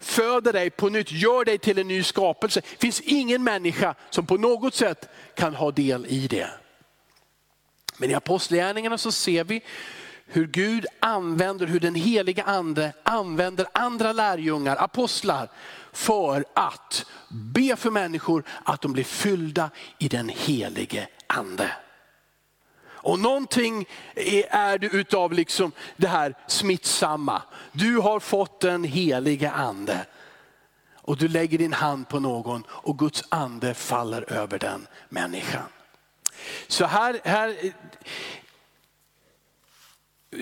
föder 0.00 0.52
dig 0.52 0.70
på 0.70 0.88
nytt, 0.88 1.12
gör 1.12 1.44
dig 1.44 1.58
till 1.58 1.78
en 1.78 1.88
ny 1.88 2.02
skapelse. 2.02 2.60
Det 2.60 2.80
finns 2.80 3.00
ingen 3.00 3.44
människa 3.44 3.94
som 4.10 4.26
på 4.26 4.36
något 4.36 4.74
sätt 4.74 5.08
kan 5.34 5.54
ha 5.54 5.70
del 5.70 6.06
i 6.06 6.28
det. 6.28 6.50
Men 7.96 8.10
i 8.10 8.14
apostlagärningarna 8.14 8.98
så 8.98 9.12
ser 9.12 9.44
vi 9.44 9.62
hur 10.26 10.46
Gud 10.46 10.86
använder, 11.00 11.66
hur 11.66 11.80
den 11.80 11.94
heliga 11.94 12.42
ande 12.42 12.92
använder 13.02 13.66
andra 13.74 14.12
lärjungar, 14.12 14.76
apostlar, 14.76 15.50
för 15.92 16.44
att 16.54 17.06
be 17.28 17.76
för 17.76 17.90
människor 17.90 18.44
att 18.64 18.80
de 18.80 18.92
blir 18.92 19.04
fyllda 19.04 19.70
i 19.98 20.08
den 20.08 20.28
helige 20.28 21.08
ande. 21.26 21.70
Och 23.02 23.18
någonting 23.18 23.86
är 24.50 24.78
du 24.78 24.86
utav 24.86 25.32
liksom 25.32 25.72
det 25.96 26.06
här 26.06 26.34
smittsamma. 26.46 27.42
Du 27.72 27.96
har 27.96 28.20
fått 28.20 28.60
den 28.60 28.84
helige 28.84 29.50
ande. 29.50 30.06
Och 30.94 31.16
du 31.16 31.28
lägger 31.28 31.58
din 31.58 31.72
hand 31.72 32.08
på 32.08 32.20
någon 32.20 32.64
och 32.68 32.98
Guds 32.98 33.24
ande 33.28 33.74
faller 33.74 34.32
över 34.32 34.58
den 34.58 34.86
människan. 35.08 35.68
Så 36.68 36.84
här, 36.84 37.20
här 37.24 37.72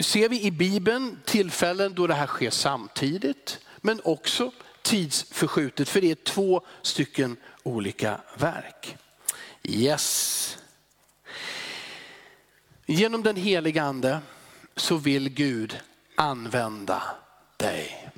ser 0.01 0.29
vi 0.29 0.43
i 0.43 0.51
Bibeln 0.51 1.21
tillfällen 1.25 1.95
då 1.95 2.07
det 2.07 2.15
här 2.15 2.27
sker 2.27 2.51
samtidigt, 2.51 3.59
men 3.77 4.01
också 4.05 4.53
tidsförskjutet, 4.83 5.89
för 5.89 6.01
det 6.01 6.11
är 6.11 6.15
två 6.15 6.63
stycken 6.83 7.37
olika 7.63 8.21
verk. 8.37 8.97
Yes. 9.63 10.59
Genom 12.91 13.23
den 13.23 13.37
heliga 13.37 13.83
ande 13.83 14.21
så 14.77 14.97
vill 14.97 15.29
Gud 15.29 15.81
använda 16.15 17.03
dig. 17.57 18.11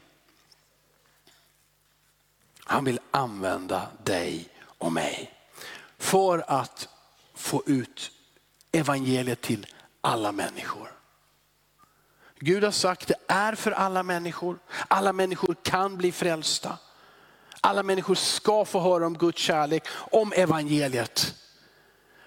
Han 2.65 2.85
vill 2.85 3.01
använda 3.11 3.89
dig 4.05 4.49
och 4.63 4.93
mig 4.93 5.33
för 5.99 6.45
att 6.47 6.89
få 7.35 7.63
ut 7.67 8.11
evangeliet 8.73 9.41
till 9.41 9.67
alla 10.01 10.33
människor. 10.33 10.93
Gud 12.39 12.65
har 12.65 12.71
sagt 12.71 13.09
det 13.09 13.15
är 13.29 13.55
för 13.55 13.71
alla 13.71 14.03
människor. 14.03 14.59
Alla 14.89 15.13
människor 15.13 15.57
kan 15.63 15.97
bli 15.97 16.13
frälsta. 16.13 16.79
Alla 17.61 17.83
människor 17.83 18.15
ska 18.15 18.65
få 18.65 18.81
höra 18.81 19.07
om 19.07 19.19
Guds 19.19 19.43
kärlek, 19.43 19.89
om 19.93 20.33
evangeliet. 20.33 21.35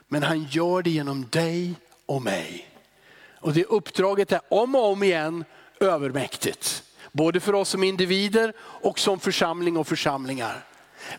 Men 0.08 0.24
han 0.24 0.44
gör 0.44 0.82
det 0.82 0.90
genom 0.90 1.30
dig 1.30 1.76
och 2.06 2.22
mig. 2.22 2.70
Och 3.40 3.54
det 3.54 3.66
uppdraget 3.66 4.32
är 4.32 4.42
om 4.50 4.76
och 4.76 4.92
om 4.92 5.04
igen 5.04 5.46
övermäktigt. 5.80 6.84
Både 7.12 7.40
för 7.40 7.56
oss 7.56 7.70
som 7.70 7.84
individer 7.84 8.54
och 8.60 9.00
som 9.00 9.20
församling 9.20 9.78
och 9.78 9.88
församlingar. 9.88 10.66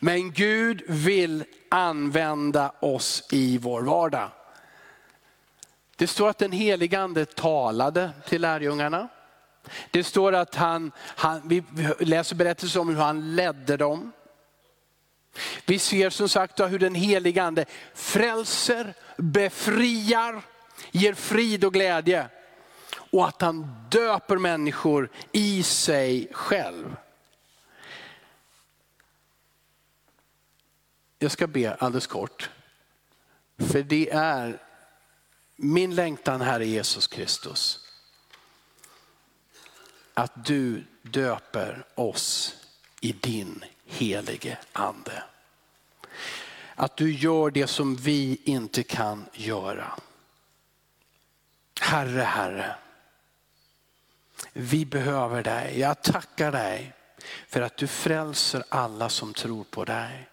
Men 0.01 0.33
Gud 0.33 0.83
vill 0.89 1.45
använda 1.69 2.73
oss 2.81 3.29
i 3.33 3.59
vår 3.59 3.83
vardag. 3.83 4.31
Det 5.97 6.07
står 6.07 6.29
att 6.29 6.39
den 6.39 6.53
helige 6.53 7.01
ande 7.01 7.25
talade 7.25 8.11
till 8.29 8.43
lärjungarna. 8.43 9.09
Det 9.91 10.05
står 10.05 10.33
att 10.33 10.55
han, 10.55 10.93
han, 10.99 11.49
vi 11.49 11.63
läser 12.01 12.37
berättelser 12.37 12.81
om 12.81 12.89
hur 12.89 13.03
han 13.03 13.37
ledde 13.37 13.77
dem. 13.77 14.13
Vi 15.67 15.79
ser 15.79 16.11
som 16.11 16.29
sagt 16.29 16.61
hur 16.61 16.79
den 16.79 16.95
helige 16.95 17.43
ande 17.43 17.65
frälser, 17.95 18.95
befriar, 19.17 20.43
ger 20.91 21.15
frid 21.15 21.65
och 21.65 21.73
glädje. 21.73 22.29
Och 22.95 23.29
att 23.29 23.43
han 23.43 23.85
döper 23.91 24.37
människor 24.37 25.11
i 25.33 25.63
sig 25.63 26.29
själv. 26.33 26.97
Jag 31.19 31.31
ska 31.31 31.47
be 31.47 31.75
alldeles 31.75 32.07
kort. 32.07 32.51
För 33.59 33.83
det 33.83 34.11
är 34.11 34.63
min 35.57 35.95
längtan, 35.95 36.41
Herre 36.41 36.67
Jesus 36.67 37.07
Kristus. 37.07 37.81
Att 40.15 40.45
du 40.45 40.85
döper 41.03 41.87
oss 41.95 42.57
i 43.01 43.13
din 43.13 43.65
helige 43.87 44.59
ande. 44.73 45.23
Att 46.75 46.97
du 46.97 47.13
gör 47.13 47.51
det 47.51 47.67
som 47.67 47.97
vi 47.97 48.41
inte 48.45 48.83
kan 48.83 49.25
göra. 49.33 49.99
Herre, 51.95 52.23
Herre. 52.23 52.75
Vi 54.53 54.85
behöver 54.85 55.43
dig. 55.43 55.81
Jag 55.81 56.03
tackar 56.03 56.53
dig 56.53 56.93
för 57.49 57.61
att 57.61 57.77
du 57.77 57.87
frälser 57.87 58.65
alla 58.69 59.09
som 59.09 59.35
tror 59.35 59.65
på 59.65 59.85
dig. 59.85 60.29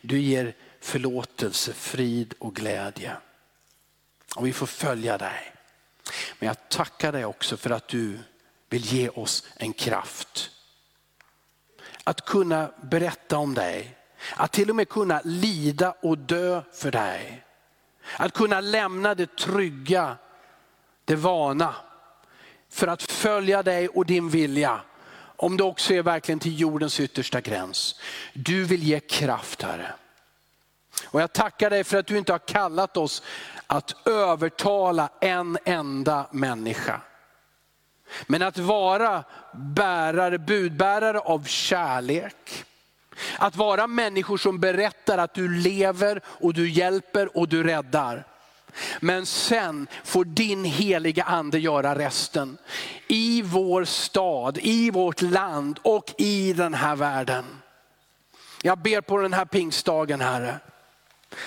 Du 0.00 0.20
ger 0.20 0.54
förlåtelse, 0.80 1.72
frid 1.72 2.34
och 2.38 2.54
glädje. 2.54 3.16
Och 4.36 4.46
vi 4.46 4.52
får 4.52 4.66
följa 4.66 5.18
dig. 5.18 5.52
Men 6.38 6.46
jag 6.46 6.68
tackar 6.68 7.12
dig 7.12 7.24
också 7.24 7.56
för 7.56 7.70
att 7.70 7.88
du 7.88 8.18
vill 8.68 8.84
ge 8.84 9.08
oss 9.08 9.48
en 9.56 9.72
kraft. 9.72 10.50
Att 12.04 12.24
kunna 12.24 12.70
berätta 12.82 13.38
om 13.38 13.54
dig. 13.54 13.96
Att 14.36 14.52
till 14.52 14.70
och 14.70 14.76
med 14.76 14.88
kunna 14.88 15.20
lida 15.24 15.94
och 16.02 16.18
dö 16.18 16.62
för 16.72 16.90
dig. 16.90 17.44
Att 18.16 18.32
kunna 18.32 18.60
lämna 18.60 19.14
det 19.14 19.36
trygga, 19.36 20.16
det 21.06 21.16
vana. 21.16 21.74
För 22.70 22.86
att 22.86 23.02
följa 23.02 23.62
dig 23.62 23.88
och 23.88 24.06
din 24.06 24.28
vilja. 24.28 24.80
Om 25.36 25.56
det 25.56 25.64
också 25.64 25.94
är 25.94 26.02
verkligen 26.02 26.38
till 26.38 26.60
jordens 26.60 27.00
yttersta 27.00 27.40
gräns. 27.40 28.00
Du 28.32 28.64
vill 28.64 28.82
ge 28.82 29.00
kraft 29.00 29.62
Herre. 29.62 29.94
Och 31.04 31.20
jag 31.20 31.32
tackar 31.32 31.70
dig 31.70 31.84
för 31.84 31.96
att 31.96 32.06
du 32.06 32.18
inte 32.18 32.32
har 32.32 32.38
kallat 32.38 32.96
oss 32.96 33.22
att 33.66 34.06
övertala 34.06 35.08
en 35.20 35.58
enda 35.64 36.26
människa. 36.30 37.00
Men 38.26 38.42
att 38.42 38.58
vara 38.58 39.24
bärare, 39.54 40.38
budbärare 40.38 41.18
av 41.18 41.44
kärlek. 41.44 42.64
Att 43.38 43.56
vara 43.56 43.86
människor 43.86 44.36
som 44.36 44.58
berättar 44.58 45.18
att 45.18 45.34
du 45.34 45.48
lever 45.48 46.20
och 46.26 46.54
du 46.54 46.70
hjälper 46.70 47.38
och 47.38 47.48
du 47.48 47.62
räddar. 47.62 48.26
Men 49.00 49.26
sen 49.26 49.86
får 50.04 50.24
din 50.24 50.64
heliga 50.64 51.24
ande 51.24 51.58
göra 51.58 51.98
resten. 51.98 52.58
I 53.08 53.42
vår 53.42 53.84
stad, 53.84 54.58
i 54.62 54.90
vårt 54.90 55.22
land 55.22 55.78
och 55.82 56.14
i 56.18 56.52
den 56.52 56.74
här 56.74 56.96
världen. 56.96 57.44
Jag 58.62 58.78
ber 58.78 59.00
på 59.00 59.16
den 59.16 59.32
här 59.32 59.44
pingstdagen 59.44 60.20
Herre, 60.20 60.58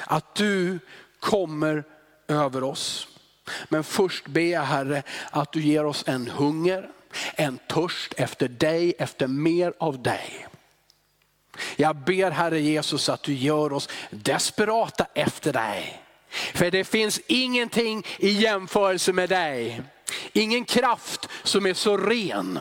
att 0.06 0.36
du 0.36 0.80
kommer 1.20 1.84
över 2.28 2.64
oss. 2.64 3.08
Men 3.70 3.84
först 3.84 4.28
ber 4.28 4.42
jag 4.42 4.62
Herre 4.62 5.04
att 5.32 5.52
du 5.52 5.62
ger 5.62 5.86
oss 5.86 6.04
en 6.08 6.28
hunger, 6.28 6.90
en 7.36 7.58
törst 7.58 8.14
efter 8.18 8.48
dig, 8.48 8.94
efter 9.00 9.28
mer 9.28 9.74
av 9.80 10.04
dig. 10.04 10.48
Jag 11.76 11.96
ber 11.96 12.32
Herre 12.32 12.60
Jesus 12.60 13.10
att 13.10 13.24
du 13.24 13.34
gör 13.34 13.74
oss 13.74 13.90
desperata 14.10 15.08
efter 15.14 15.54
dig. 15.54 16.04
För 16.30 16.72
det 16.72 16.84
finns 16.84 17.22
ingenting 17.28 18.06
i 18.18 18.30
jämförelse 18.30 19.14
med 19.14 19.30
dig. 19.30 19.82
Ingen 20.34 20.66
kraft 20.66 21.30
som 21.44 21.66
är 21.66 21.74
så 21.74 21.98
ren. 21.98 22.60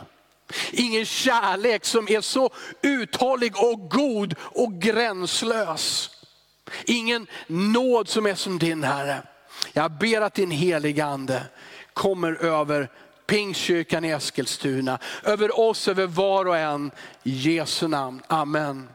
Ingen 0.72 1.04
kärlek 1.04 1.84
som 1.84 2.08
är 2.08 2.20
så 2.20 2.50
uthållig 2.82 3.56
och 3.56 3.90
god 3.90 4.34
och 4.40 4.72
gränslös. 4.72 6.10
Ingen 6.84 7.26
nåd 7.46 8.08
som 8.08 8.26
är 8.26 8.34
som 8.34 8.58
din 8.58 8.82
Herre. 8.82 9.22
Jag 9.72 9.92
ber 9.92 10.20
att 10.20 10.34
din 10.34 10.50
heliga 10.50 11.06
ande 11.06 11.42
kommer 11.92 12.32
över 12.44 12.90
Pingstkyrkan 13.26 14.04
i 14.04 14.08
Eskilstuna, 14.08 14.98
över 15.24 15.60
oss, 15.60 15.88
över 15.88 16.06
var 16.06 16.44
och 16.44 16.56
en. 16.56 16.90
I 17.22 17.30
Jesu 17.30 17.88
namn, 17.88 18.22
amen. 18.26 18.88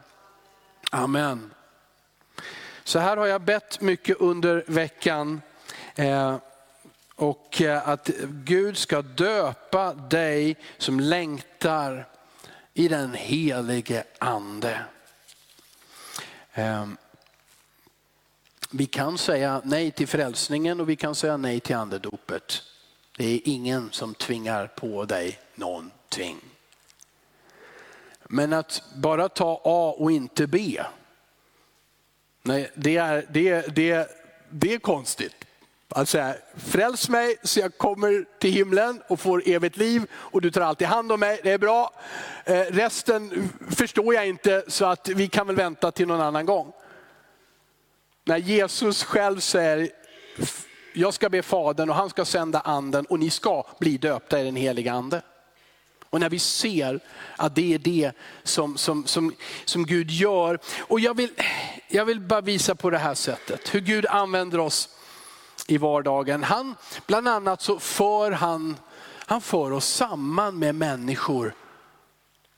Amen. 0.90 1.53
Så 2.84 2.98
här 2.98 3.16
har 3.16 3.26
jag 3.26 3.40
bett 3.40 3.80
mycket 3.80 4.16
under 4.20 4.64
veckan. 4.66 5.42
Eh, 5.94 6.36
och 7.14 7.62
eh, 7.62 7.88
att 7.88 8.10
Gud 8.28 8.76
ska 8.76 9.02
döpa 9.02 9.94
dig 9.94 10.56
som 10.78 11.00
längtar 11.00 12.08
i 12.74 12.88
den 12.88 13.14
helige 13.14 14.04
ande. 14.18 14.80
Eh, 16.52 16.86
vi 18.70 18.86
kan 18.86 19.18
säga 19.18 19.62
nej 19.64 19.90
till 19.90 20.08
frälsningen 20.08 20.80
och 20.80 20.88
vi 20.88 20.96
kan 20.96 21.14
säga 21.14 21.36
nej 21.36 21.60
till 21.60 21.76
andedopet. 21.76 22.62
Det 23.16 23.24
är 23.24 23.40
ingen 23.44 23.90
som 23.92 24.14
tvingar 24.14 24.66
på 24.66 25.04
dig 25.04 25.38
någonting. 25.54 26.36
Men 28.24 28.52
att 28.52 28.82
bara 28.94 29.28
ta 29.28 29.60
A 29.64 29.94
och 29.98 30.12
inte 30.12 30.46
B, 30.46 30.80
nej, 32.44 32.70
det, 32.74 32.96
är, 32.96 33.26
det, 33.28 33.74
det, 33.76 34.08
det 34.50 34.74
är 34.74 34.78
konstigt. 34.78 35.34
Att 35.88 36.08
säga, 36.08 36.34
fräls 36.56 37.08
mig 37.08 37.36
så 37.42 37.60
jag 37.60 37.78
kommer 37.78 38.24
till 38.38 38.52
himlen 38.52 39.02
och 39.08 39.20
får 39.20 39.42
evigt 39.46 39.76
liv 39.76 40.02
och 40.12 40.40
du 40.40 40.50
tar 40.50 40.60
alltid 40.60 40.86
hand 40.86 41.12
om 41.12 41.20
mig, 41.20 41.40
det 41.42 41.50
är 41.50 41.58
bra. 41.58 41.92
Eh, 42.44 42.60
resten 42.60 43.50
förstår 43.70 44.14
jag 44.14 44.28
inte 44.28 44.64
så 44.68 44.84
att 44.84 45.08
vi 45.08 45.28
kan 45.28 45.46
väl 45.46 45.56
vänta 45.56 45.90
till 45.90 46.06
någon 46.06 46.20
annan 46.20 46.46
gång. 46.46 46.72
När 48.24 48.36
Jesus 48.36 49.04
själv 49.04 49.40
säger, 49.40 49.88
jag 50.94 51.14
ska 51.14 51.28
be 51.28 51.42
Fadern 51.42 51.90
och 51.90 51.96
han 51.96 52.10
ska 52.10 52.24
sända 52.24 52.60
anden 52.60 53.06
och 53.06 53.18
ni 53.18 53.30
ska 53.30 53.66
bli 53.78 53.96
döpta 53.96 54.40
i 54.40 54.44
den 54.44 54.56
heliga 54.56 54.92
ande. 54.92 55.22
Och 56.14 56.20
när 56.20 56.30
vi 56.30 56.38
ser 56.38 57.00
att 57.36 57.54
det 57.54 57.74
är 57.74 57.78
det 57.78 58.12
som, 58.42 58.76
som, 58.76 59.06
som, 59.06 59.34
som 59.64 59.86
Gud 59.86 60.10
gör. 60.10 60.58
Och 60.78 61.00
jag 61.00 61.16
vill, 61.16 61.30
jag 61.88 62.04
vill 62.04 62.20
bara 62.20 62.40
visa 62.40 62.74
på 62.74 62.90
det 62.90 62.98
här 62.98 63.14
sättet, 63.14 63.74
hur 63.74 63.80
Gud 63.80 64.06
använder 64.06 64.58
oss 64.58 64.88
i 65.66 65.78
vardagen. 65.78 66.42
Han, 66.42 66.74
bland 67.06 67.28
annat 67.28 67.62
så 67.62 67.78
för 67.78 68.30
han, 68.30 68.76
han 69.26 69.40
för 69.40 69.70
oss 69.70 69.88
samman 69.88 70.58
med 70.58 70.74
människor. 70.74 71.54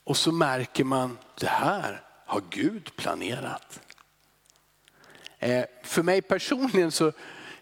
Och 0.05 0.17
så 0.17 0.33
märker 0.33 0.85
man, 0.85 1.19
det 1.41 1.49
här 1.49 2.03
har 2.27 2.43
Gud 2.51 2.97
planerat. 2.97 3.81
Eh, 5.39 5.65
för 5.85 6.03
mig 6.03 6.23
personligen 6.23 6.93
så, 6.93 7.13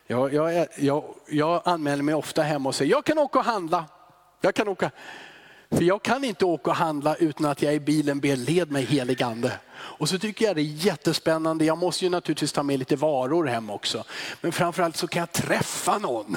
jag, 0.07 0.35
jag, 0.35 0.67
jag, 0.77 1.15
jag 1.29 1.63
anmäler 1.65 2.03
mig 2.03 2.15
ofta 2.15 2.43
hem 2.43 2.67
och 2.67 2.75
säger, 2.75 2.91
jag 2.91 3.05
kan 3.05 3.19
åka 3.19 3.39
och 3.39 3.45
handla. 3.45 3.85
Jag 4.41 4.55
kan 4.55 4.69
åka. 4.69 4.91
För 5.75 5.83
jag 5.83 6.03
kan 6.03 6.25
inte 6.25 6.45
åka 6.45 6.71
och 6.71 6.77
handla 6.77 7.15
utan 7.15 7.47
att 7.47 7.63
jag 7.63 7.75
i 7.75 7.81
bilen 7.81 8.21
ber 8.21 8.37
led 8.37 8.71
mig 8.71 8.85
helig 8.85 9.23
ande. 9.23 9.53
Och 9.77 10.09
så 10.09 10.19
tycker 10.19 10.45
jag 10.45 10.57
det 10.57 10.63
är 10.63 10.87
jättespännande. 10.87 11.65
Jag 11.65 11.79
måste 11.79 12.05
ju 12.05 12.11
naturligtvis 12.11 12.53
ta 12.53 12.63
med 12.63 12.79
lite 12.79 12.97
varor 12.97 13.45
hem 13.45 13.71
också. 13.71 14.05
Men 14.41 14.53
framförallt 14.53 14.97
så 14.97 15.07
kan 15.07 15.21
jag 15.21 15.33
träffa 15.33 15.99
någon. 15.99 16.37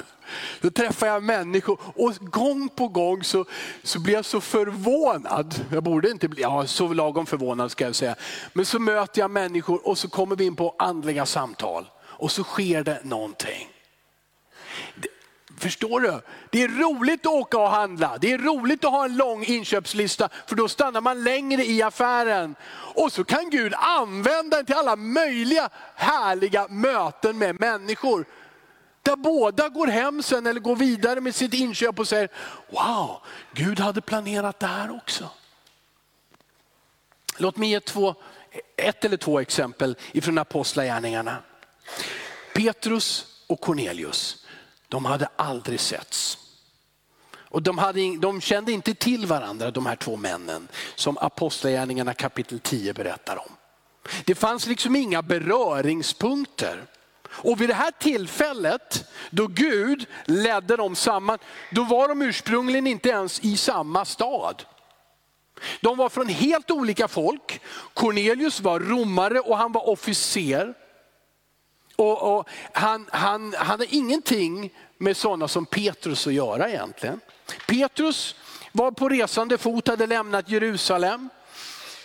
Då 0.61 0.69
träffar 0.69 1.07
jag 1.07 1.23
människor 1.23 1.79
och 1.95 2.13
gång 2.19 2.69
på 2.69 2.87
gång 2.87 3.23
så, 3.23 3.45
så 3.83 3.99
blir 3.99 4.13
jag 4.13 4.25
så 4.25 4.41
förvånad. 4.41 5.55
Jag 5.71 5.83
borde 5.83 6.09
inte 6.09 6.27
bli, 6.27 6.41
ja 6.41 6.67
så 6.67 6.93
lagom 6.93 7.25
förvånad 7.25 7.71
ska 7.71 7.85
jag 7.85 7.95
säga. 7.95 8.15
Men 8.53 8.65
så 8.65 8.79
möter 8.79 9.21
jag 9.21 9.31
människor 9.31 9.87
och 9.87 9.97
så 9.97 10.09
kommer 10.09 10.35
vi 10.35 10.45
in 10.45 10.55
på 10.55 10.75
andliga 10.79 11.25
samtal. 11.25 11.85
Och 11.99 12.31
så 12.31 12.43
sker 12.43 12.83
det 12.83 12.99
någonting. 13.03 13.76
Förstår 15.57 16.01
du? 16.01 16.21
Det 16.49 16.63
är 16.63 16.67
roligt 16.67 17.25
att 17.25 17.31
åka 17.31 17.57
och 17.57 17.69
handla. 17.69 18.17
Det 18.17 18.31
är 18.31 18.37
roligt 18.37 18.85
att 18.85 18.91
ha 18.91 19.05
en 19.05 19.17
lång 19.17 19.43
inköpslista 19.43 20.29
för 20.45 20.55
då 20.55 20.67
stannar 20.67 21.01
man 21.01 21.23
längre 21.23 21.65
i 21.65 21.81
affären. 21.81 22.55
Och 22.71 23.11
så 23.11 23.23
kan 23.23 23.49
Gud 23.49 23.73
använda 23.75 24.57
den 24.57 24.65
till 24.65 24.75
alla 24.75 24.95
möjliga 24.95 25.69
härliga 25.95 26.67
möten 26.67 27.37
med 27.37 27.59
människor. 27.59 28.25
Där 29.01 29.15
båda 29.15 29.69
går 29.69 29.87
hem 29.87 30.23
sen 30.23 30.47
eller 30.47 30.59
går 30.59 30.75
vidare 30.75 31.21
med 31.21 31.35
sitt 31.35 31.53
inköp 31.53 31.99
och 31.99 32.07
säger, 32.07 32.29
wow, 32.69 33.21
Gud 33.53 33.79
hade 33.79 34.01
planerat 34.01 34.59
det 34.59 34.67
här 34.67 34.95
också. 34.95 35.29
Låt 37.37 37.57
mig 37.57 37.69
ge 37.69 37.79
två, 37.79 38.15
ett 38.75 39.05
eller 39.05 39.17
två 39.17 39.39
exempel 39.39 39.97
ifrån 40.11 40.37
apostlagärningarna. 40.37 41.37
Petrus 42.53 43.25
och 43.47 43.61
Cornelius. 43.61 44.46
De 44.87 45.05
hade 45.05 45.29
aldrig 45.35 45.79
setts. 45.79 46.37
Och 47.49 47.61
de, 47.61 47.77
hade, 47.77 48.17
de 48.17 48.41
kände 48.41 48.71
inte 48.71 48.93
till 48.93 49.25
varandra, 49.25 49.71
de 49.71 49.85
här 49.85 49.95
två 49.95 50.15
männen, 50.15 50.67
som 50.95 51.17
Apostlagärningarna 51.17 52.13
kapitel 52.13 52.59
10 52.59 52.93
berättar 52.93 53.35
om. 53.35 53.51
Det 54.25 54.35
fanns 54.35 54.67
liksom 54.67 54.95
inga 54.95 55.21
beröringspunkter. 55.21 56.83
Och 57.29 57.61
vid 57.61 57.69
det 57.69 57.73
här 57.73 57.91
tillfället 57.91 59.05
då 59.29 59.47
Gud 59.47 60.05
ledde 60.25 60.75
dem 60.75 60.95
samman, 60.95 61.37
då 61.71 61.83
var 61.83 62.07
de 62.07 62.21
ursprungligen 62.21 62.87
inte 62.87 63.09
ens 63.09 63.39
i 63.39 63.57
samma 63.57 64.05
stad. 64.05 64.63
De 65.81 65.97
var 65.97 66.09
från 66.09 66.27
helt 66.27 66.71
olika 66.71 67.07
folk. 67.07 67.61
Cornelius 67.93 68.59
var 68.59 68.79
romare 68.79 69.39
och 69.39 69.57
han 69.57 69.71
var 69.71 69.89
officer. 69.89 70.73
Och, 71.97 72.37
och 72.37 72.49
han, 72.71 73.09
han, 73.11 73.53
han 73.57 73.79
har 73.79 73.87
ingenting 73.89 74.73
med 74.97 75.17
sådana 75.17 75.47
som 75.47 75.65
Petrus 75.65 76.27
att 76.27 76.33
göra 76.33 76.69
egentligen. 76.69 77.19
Petrus 77.67 78.35
var 78.71 78.91
på 78.91 79.09
resande 79.09 79.57
fot, 79.57 79.87
hade 79.87 80.07
lämnat 80.07 80.49
Jerusalem. 80.49 81.29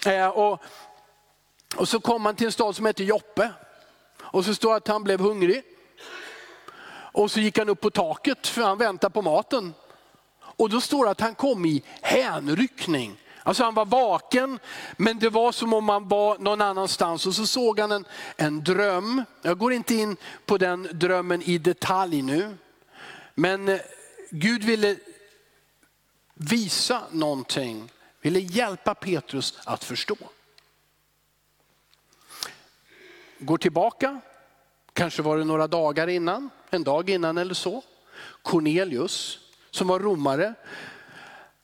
Eh, 0.07 0.29
och, 0.29 0.63
och 1.77 1.89
så 1.89 2.01
kom 2.01 2.27
han 2.27 2.37
till 2.37 2.47
en 2.47 2.53
stad 2.53 2.77
som 2.77 2.87
heter 2.87 3.05
Joppe. 3.05 3.51
Och 4.21 4.45
så 4.45 4.55
står 4.55 4.71
det 4.71 4.77
att 4.77 4.89
han 4.89 5.05
blev 5.05 5.21
hungrig. 5.21 5.63
Och 7.13 7.31
så 7.31 7.41
gick 7.41 7.59
han 7.59 7.69
upp 7.69 7.81
på 7.81 7.91
taket 7.91 8.47
för 8.47 8.63
han 8.63 8.79
väntade 8.79 9.13
på 9.13 9.23
maten. 9.23 9.75
Och 10.41 10.71
då 10.71 10.81
står 10.81 11.05
det 11.05 11.11
att 11.11 11.21
han 11.21 11.35
kom 11.35 11.65
i 11.65 11.83
hänryckning. 12.01 13.19
Alltså 13.43 13.65
han 13.65 13.75
var 13.75 13.85
vaken, 13.85 14.59
men 14.97 15.19
det 15.19 15.31
var 15.31 15.53
som 15.53 15.73
om 15.73 15.89
han 15.89 16.09
var 16.09 16.39
någon 16.39 16.61
annanstans. 16.61 17.27
Och 17.27 17.35
så 17.35 17.47
såg 17.47 17.81
han 17.81 17.93
en, 17.93 18.05
en 18.37 18.65
dröm. 18.65 19.25
Jag 19.43 19.59
går 19.59 19.73
inte 19.73 19.95
in 19.95 20.17
på 20.47 20.59
den 20.59 20.89
drömmen 20.93 21.43
i 21.43 21.59
detalj 21.59 22.23
nu. 22.23 22.57
Men 23.35 23.69
eh, 23.69 23.81
Gud 24.31 24.65
ville 24.65 24.97
visa 26.35 27.03
någonting, 27.11 27.91
ville 28.21 28.41
hjälpa 28.41 28.95
Petrus 28.95 29.59
att 29.65 29.85
förstå. 29.85 30.17
Går 33.39 33.59
tillbaka, 33.59 34.21
kanske 34.93 35.23
var 35.23 35.39
det 35.39 35.45
några 35.45 35.67
dagar 35.67 36.09
innan, 36.09 36.51
en 36.71 36.85
dag 36.85 37.11
innan 37.11 37.39
eller 37.39 37.55
så. 37.55 37.83
Cornelius, 38.43 39.39
som 39.71 39.89
var 39.89 40.01
romare, 40.01 40.55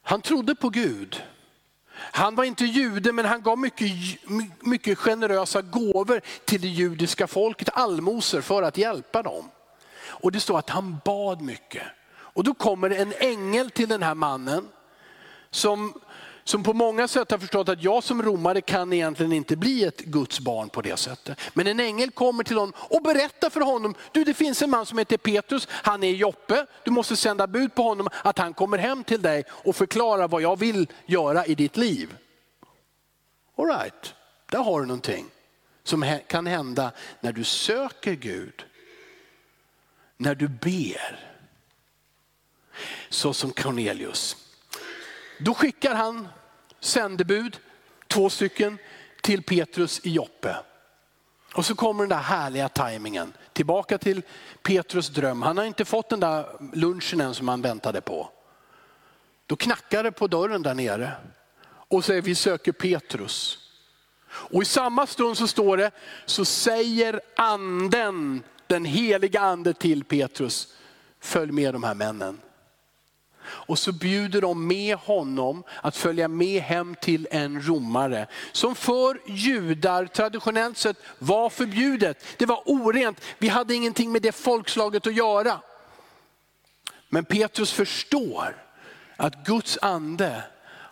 han 0.03 0.23
trodde 0.23 0.55
på 0.55 0.71
Gud. 0.71 1.23
Han 1.99 2.35
var 2.35 2.45
inte 2.45 2.65
jude 2.65 3.13
men 3.13 3.25
han 3.25 3.43
gav 3.43 3.59
mycket, 3.59 3.91
mycket 4.61 4.99
generösa 4.99 5.63
gåvor 5.63 6.21
till 6.45 6.61
det 6.61 6.69
judiska 6.69 7.27
folket, 7.27 7.69
allmosor 7.73 8.41
för 8.41 8.63
att 8.63 8.79
hjälpa 8.79 9.23
dem. 9.23 9.51
Och 10.01 10.33
det 10.33 10.41
står 10.41 10.59
att 10.59 10.71
han 10.71 11.01
bad 11.05 11.41
mycket. 11.41 11.83
Och 12.11 12.45
då 12.45 12.55
kommer 12.55 12.91
en 12.91 13.13
ängel 13.19 13.71
till 13.71 13.89
den 13.89 14.03
här 14.03 14.15
mannen 14.15 14.69
som, 15.51 16.01
som 16.49 16.63
på 16.63 16.73
många 16.73 17.09
sätt 17.09 17.31
har 17.31 17.39
förstått 17.39 17.69
att 17.69 17.83
jag 17.83 18.05
som 18.05 18.23
romare 18.23 18.61
kan 18.61 18.93
egentligen 18.93 19.33
inte 19.33 19.57
bli 19.57 19.85
ett 19.85 20.01
Guds 20.01 20.41
barn 20.41 20.69
på 20.69 20.83
det 20.83 20.97
sättet. 20.97 21.39
Men 21.55 21.67
en 21.67 21.81
ängel 21.81 22.11
kommer 22.11 22.45
till 22.45 22.57
honom 22.57 22.73
och 22.77 23.03
berättar 23.03 23.51
för 23.51 23.61
honom, 23.61 23.95
du 24.13 24.25
det 24.25 24.35
finns 24.35 24.63
en 24.63 24.71
man 24.71 24.87
som 24.87 24.99
heter 24.99 25.17
Petrus, 25.17 25.69
han 25.71 26.03
är 26.03 26.09
i 26.09 26.17
Joppe, 26.17 26.67
du 26.85 26.91
måste 26.91 27.17
sända 27.17 27.47
bud 27.47 27.75
på 27.75 27.83
honom 27.83 28.09
att 28.25 28.39
han 28.39 28.55
kommer 28.55 28.79
hem 28.79 29.05
till 29.05 29.23
dig 29.23 29.45
och 29.51 29.77
förklarar 29.77 30.29
vad 30.29 30.43
jag 30.43 30.59
vill 30.59 30.93
göra 31.07 31.47
i 31.47 31.55
ditt 31.55 31.77
liv. 31.77 32.17
All 33.57 33.67
right, 33.67 34.15
där 34.51 34.59
har 34.59 34.81
du 34.81 34.87
någonting 34.87 35.27
som 35.83 36.19
kan 36.27 36.47
hända 36.47 36.93
när 37.21 37.33
du 37.33 37.45
söker 37.45 38.13
Gud, 38.13 38.65
när 40.17 40.35
du 40.35 40.49
ber. 40.49 41.35
Så 43.09 43.33
som 43.33 43.51
Cornelius. 43.51 44.37
Då 45.41 45.55
skickar 45.55 45.95
han 45.95 46.29
sändebud, 46.81 47.59
två 48.07 48.31
stycken, 48.31 48.79
till 49.23 49.43
Petrus 49.43 50.01
i 50.05 50.11
Joppe. 50.11 50.57
Och 51.55 51.67
så 51.67 51.75
kommer 51.75 52.03
den 52.03 52.09
där 52.09 52.17
härliga 52.17 52.69
tajmingen. 52.69 53.33
Tillbaka 53.53 53.99
till 53.99 54.23
Petrus 54.62 55.09
dröm. 55.09 55.43
Han 55.43 55.59
har 55.59 55.64
inte 55.64 55.85
fått 55.85 56.09
den 56.09 56.21
där 56.21 56.47
lunchen 56.73 57.21
än 57.21 57.35
som 57.35 57.49
han 57.49 57.62
väntade 57.62 58.01
på. 58.01 58.31
Då 59.47 59.57
knackar 59.57 60.03
det 60.03 60.12
på 60.12 60.27
dörren 60.27 60.62
där 60.62 60.75
nere 60.75 61.12
och 61.69 62.05
säger 62.05 62.23
vi 62.23 62.35
söker 62.35 62.73
Petrus. 62.73 63.59
Och 64.31 64.62
i 64.62 64.64
samma 64.64 65.07
stund 65.07 65.38
så 65.38 65.47
står 65.47 65.77
det, 65.77 65.91
så 66.27 66.45
säger 66.45 67.21
anden, 67.37 68.43
den 68.67 68.85
heliga 68.85 69.41
ande 69.41 69.75
till 69.75 70.05
Petrus, 70.05 70.75
följ 71.21 71.53
med 71.53 71.75
de 71.75 71.83
här 71.83 71.95
männen. 71.95 72.41
Och 73.49 73.79
så 73.79 73.93
bjuder 73.93 74.41
de 74.41 74.67
med 74.67 74.97
honom 74.97 75.63
att 75.83 75.97
följa 75.97 76.29
med 76.29 76.63
hem 76.63 76.95
till 77.01 77.29
en 77.31 77.67
romare. 77.69 78.27
Som 78.53 78.75
för 78.75 79.21
judar 79.27 80.07
traditionellt 80.07 80.79
sett 80.79 80.97
var 81.19 81.51
förbjudet. 81.51 82.25
Det 82.37 82.47
var 82.47 82.63
orent, 82.67 83.21
vi 83.39 83.49
hade 83.49 83.75
ingenting 83.75 84.13
med 84.13 84.23
det 84.23 84.33
folkslaget 84.33 85.07
att 85.07 85.15
göra. 85.15 85.61
Men 87.09 87.25
Petrus 87.25 87.73
förstår 87.73 88.57
att 89.17 89.47
Guds 89.47 89.79
ande 89.83 90.43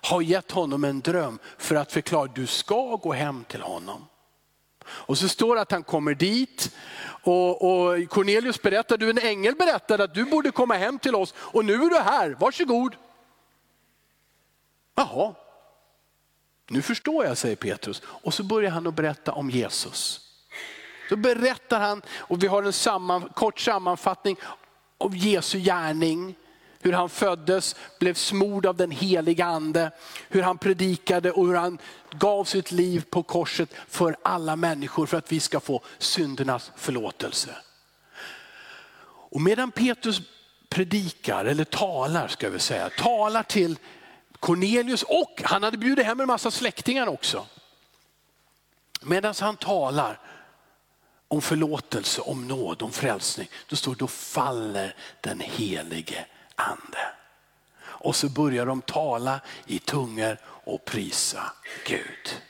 har 0.03 0.23
gett 0.23 0.51
honom 0.51 0.85
en 0.85 1.01
dröm 1.01 1.39
för 1.59 1.75
att 1.75 1.93
förklara, 1.93 2.25
att 2.25 2.35
du 2.35 2.47
ska 2.47 2.97
gå 2.97 3.13
hem 3.13 3.45
till 3.49 3.63
honom. 3.63 4.07
Och 4.89 5.19
så 5.19 5.29
står 5.29 5.55
det 5.55 5.61
att 5.61 5.73
han 5.73 5.83
kommer 5.83 6.15
dit 6.15 6.77
och, 7.23 7.63
och 7.63 8.09
Cornelius 8.09 8.63
berättar, 8.63 8.97
du 8.97 9.11
en 9.11 9.19
ängel 9.19 9.55
berättade 9.55 10.05
att 10.05 10.15
du 10.15 10.25
borde 10.25 10.51
komma 10.51 10.75
hem 10.75 10.99
till 10.99 11.15
oss 11.15 11.35
och 11.37 11.65
nu 11.65 11.75
är 11.75 11.91
du 11.91 11.99
här, 11.99 12.37
varsågod. 12.39 12.97
Jaha, 14.95 15.35
nu 16.69 16.83
förstår 16.83 17.25
jag, 17.25 17.39
säger 17.39 17.57
Petrus. 17.57 18.03
Och 18.05 18.35
så 18.35 18.43
börjar 18.43 18.71
han 18.71 18.87
att 18.87 18.95
berätta 18.95 19.33
om 19.33 19.51
Jesus. 19.51 20.21
Så 21.09 21.17
berättar 21.17 21.81
han, 21.81 22.03
och 22.19 22.43
vi 22.43 22.47
har 22.47 22.63
en 22.63 22.73
samman, 22.73 23.29
kort 23.29 23.61
sammanfattning 23.61 24.37
av 24.99 25.17
Jesu 25.17 25.59
gärning 25.59 26.35
hur 26.87 26.93
han 26.93 27.09
föddes, 27.09 27.77
blev 27.99 28.15
smord 28.15 28.67
av 28.67 28.77
den 28.77 28.91
heliga 28.91 29.45
ande, 29.45 29.91
hur 30.29 30.43
han 30.43 30.59
predikade 30.59 31.31
och 31.33 31.47
hur 31.47 31.55
han 31.55 31.79
gav 32.11 32.45
sitt 32.45 32.73
liv 32.73 33.05
på 33.11 33.23
korset 33.23 33.71
för 33.89 34.17
alla 34.23 34.57
människor 34.57 35.07
för 35.07 35.17
att 35.17 35.33
vi 35.33 35.41
ska 35.41 35.61
få 35.61 35.83
syndernas 35.99 36.73
förlåtelse. 36.77 37.51
Och 39.31 39.41
medan 39.41 39.71
Petrus 39.71 40.21
predikar, 40.69 41.45
eller 41.45 41.65
talar 41.65 42.29
ska 42.29 42.51
vi 42.51 42.59
säga, 42.59 42.91
talar 42.99 43.43
till 43.43 43.79
Cornelius 44.41 45.03
och 45.03 45.43
han 45.45 45.63
hade 45.63 45.79
bjudit 45.79 46.07
hem 46.07 46.21
en 46.21 46.27
massa 46.27 46.51
släktingar 46.51 47.07
också. 47.07 47.47
Medan 49.03 49.35
han 49.41 49.57
talar 49.57 50.21
om 51.29 51.43
förlåtelse, 51.43 52.21
om 52.21 52.49
nåd, 52.49 52.83
om 52.83 52.93
frälsning, 52.93 53.49
då 53.69 53.77
står 53.77 53.95
då 53.95 54.07
faller 54.07 54.95
den 55.21 55.41
helige 55.41 56.27
ande. 56.57 56.99
Och 57.85 58.17
så 58.17 58.29
börjar 58.29 58.67
de 58.67 58.83
tala 58.83 59.41
i 59.67 59.79
tungor 59.79 60.39
och 60.45 60.85
prisa 60.85 61.53
Gud. 61.87 62.43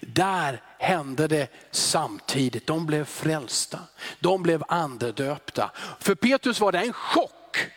Där 0.00 0.62
hände 0.78 1.28
det 1.28 1.48
samtidigt. 1.70 2.66
De 2.66 2.86
blev 2.86 3.04
frälsta. 3.04 3.78
De 4.20 4.42
blev 4.42 4.64
andedöpta. 4.68 5.70
För 6.00 6.14
Petrus 6.14 6.60
var 6.60 6.72
det 6.72 6.78
en 6.78 6.92
chock, 6.92 7.70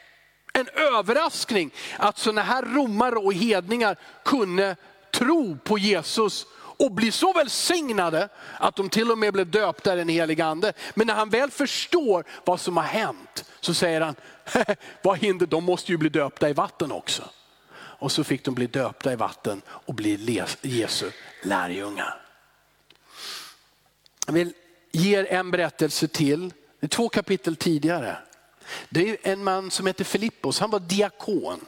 en 0.54 0.67
överraskning 0.69 1.71
att 1.98 2.17
sådana 2.17 2.41
här 2.41 2.63
romare 2.63 3.15
och 3.15 3.34
hedningar 3.34 3.98
kunde 4.24 4.76
tro 5.13 5.58
på 5.58 5.78
Jesus 5.78 6.45
och 6.78 6.91
bli 6.91 7.12
så 7.12 7.34
välsignade 7.34 8.30
att 8.60 8.76
de 8.76 8.89
till 8.89 9.12
och 9.12 9.17
med 9.17 9.34
blev 9.34 9.52
döpta 9.52 9.93
i 9.93 9.98
den 9.98 10.10
helige 10.10 10.45
ande. 10.45 10.74
Men 10.93 11.08
när 11.08 11.13
han 11.13 11.30
väl 11.30 11.52
förstår 11.52 12.24
vad 12.45 12.60
som 12.60 12.78
har 12.78 12.84
hänt 12.84 13.45
så 13.60 13.74
säger 13.74 14.02
han, 14.02 14.15
vad 15.01 15.17
hinder, 15.17 15.45
de 15.45 15.63
måste 15.63 15.91
ju 15.91 15.97
bli 15.97 16.10
döpta 16.10 16.49
i 16.49 16.53
vatten 16.53 16.91
också. 16.91 17.29
Och 17.75 18.12
så 18.12 18.23
fick 18.23 18.45
de 18.45 18.55
bli 18.55 18.67
döpta 18.67 19.13
i 19.13 19.15
vatten 19.15 19.62
och 19.67 19.93
bli 19.93 20.43
Jesu 20.62 21.12
lärjungar. 21.43 22.21
Jag 24.25 24.34
vill 24.34 24.53
ge 24.91 25.19
er 25.19 25.27
en 25.29 25.51
berättelse 25.51 26.08
till, 26.08 26.53
det 26.79 26.86
är 26.86 26.88
två 26.88 27.10
kapitel 27.10 27.55
tidigare. 27.55 28.17
Det 28.89 29.10
är 29.10 29.17
en 29.31 29.43
man 29.43 29.71
som 29.71 29.88
heter 29.88 30.03
Filippos, 30.03 30.60
han 30.60 30.69
var 30.69 30.79
diakon. 30.79 31.65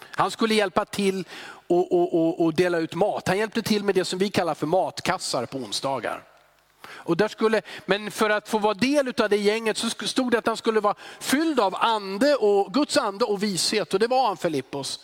Han 0.00 0.30
skulle 0.30 0.54
hjälpa 0.54 0.84
till 0.84 1.24
och, 1.66 1.92
och, 1.92 2.14
och, 2.14 2.44
och, 2.44 2.54
dela 2.54 2.78
ut 2.78 2.94
mat. 2.94 3.28
Han 3.28 3.38
hjälpte 3.38 3.62
till 3.62 3.84
med 3.84 3.94
det 3.94 4.04
som 4.04 4.18
vi 4.18 4.30
kallar 4.30 4.54
för 4.54 4.66
matkassar 4.66 5.46
på 5.46 5.58
onsdagar. 5.58 6.29
Och 6.92 7.16
där 7.16 7.28
skulle, 7.28 7.62
men 7.86 8.10
för 8.10 8.30
att 8.30 8.48
få 8.48 8.58
vara 8.58 8.74
del 8.74 9.14
av 9.20 9.28
det 9.28 9.36
gänget 9.36 9.76
så 9.76 9.90
stod 9.90 10.30
det 10.30 10.38
att 10.38 10.46
han 10.46 10.56
skulle 10.56 10.80
vara 10.80 10.94
fylld 11.20 11.60
av 11.60 11.76
ande 11.78 12.34
och, 12.34 12.74
Guds 12.74 12.96
ande 12.96 13.24
och 13.24 13.42
vishet 13.42 13.94
och 13.94 14.00
det 14.00 14.06
var 14.06 14.26
han 14.26 14.36
Filippos. 14.36 15.00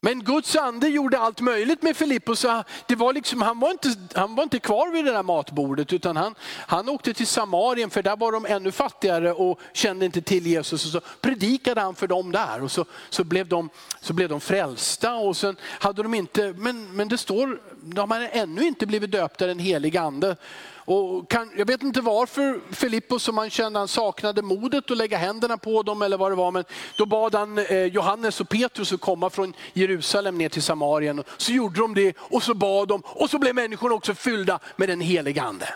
Men 0.00 0.24
Guds 0.24 0.56
ande 0.56 0.88
gjorde 0.88 1.18
allt 1.18 1.40
möjligt 1.40 1.82
med 1.82 1.96
Filippos. 1.96 2.46
Det 2.86 2.94
var 2.94 3.12
liksom, 3.12 3.42
han, 3.42 3.60
var 3.60 3.70
inte, 3.70 3.94
han 4.14 4.34
var 4.34 4.42
inte 4.42 4.58
kvar 4.58 4.92
vid 4.92 5.04
det 5.04 5.12
där 5.12 5.22
matbordet 5.22 5.92
utan 5.92 6.16
han, 6.16 6.34
han 6.66 6.88
åkte 6.88 7.14
till 7.14 7.26
Samarien 7.26 7.90
för 7.90 8.02
där 8.02 8.16
var 8.16 8.32
de 8.32 8.46
ännu 8.46 8.72
fattigare 8.72 9.32
och 9.32 9.60
kände 9.72 10.04
inte 10.04 10.20
till 10.20 10.46
Jesus. 10.46 10.84
Och 10.84 10.90
så 10.92 11.00
predikade 11.20 11.80
han 11.80 11.94
för 11.94 12.06
dem 12.06 12.32
där 12.32 12.62
och 12.62 12.70
så, 12.70 12.84
så, 13.10 13.24
blev, 13.24 13.48
de, 13.48 13.70
så 14.00 14.12
blev 14.12 14.28
de 14.28 14.40
frälsta. 14.40 15.14
Och 15.14 15.36
sen 15.36 15.56
hade 15.62 16.02
de 16.02 16.14
inte, 16.14 16.54
men, 16.56 16.96
men 16.96 17.08
det 17.08 17.18
står, 17.18 17.60
de 17.82 18.10
hade 18.10 18.28
ännu 18.28 18.62
inte 18.62 18.86
blivit 18.86 19.10
döpta 19.10 19.46
den 19.46 19.58
helige 19.58 20.00
ande. 20.00 20.36
Och 20.90 21.30
kan, 21.30 21.50
jag 21.56 21.66
vet 21.66 21.82
inte 21.82 22.00
varför 22.00 22.60
Filippos, 22.70 23.22
som 23.22 23.38
han 23.38 23.50
kände 23.50 23.78
han 23.78 23.88
saknade 23.88 24.42
modet 24.42 24.90
att 24.90 24.96
lägga 24.96 25.18
händerna 25.18 25.58
på 25.58 25.82
dem 25.82 26.02
eller 26.02 26.16
vad 26.16 26.32
det 26.32 26.36
var. 26.36 26.50
Men 26.50 26.64
då 26.96 27.06
bad 27.06 27.34
han 27.34 27.58
eh, 27.58 27.84
Johannes 27.84 28.40
och 28.40 28.48
Petrus 28.48 28.92
att 28.92 29.00
komma 29.00 29.30
från 29.30 29.54
Jerusalem 29.72 30.38
ner 30.38 30.48
till 30.48 30.62
Samarien. 30.62 31.24
Så 31.36 31.52
gjorde 31.52 31.80
de 31.80 31.94
det 31.94 32.16
och 32.18 32.42
så 32.42 32.54
bad 32.54 32.88
de 32.88 33.02
och 33.04 33.30
så 33.30 33.38
blev 33.38 33.54
människorna 33.54 33.94
också 33.94 34.14
fyllda 34.14 34.58
med 34.76 34.88
den 34.88 35.00
helige 35.00 35.42
ande. 35.42 35.68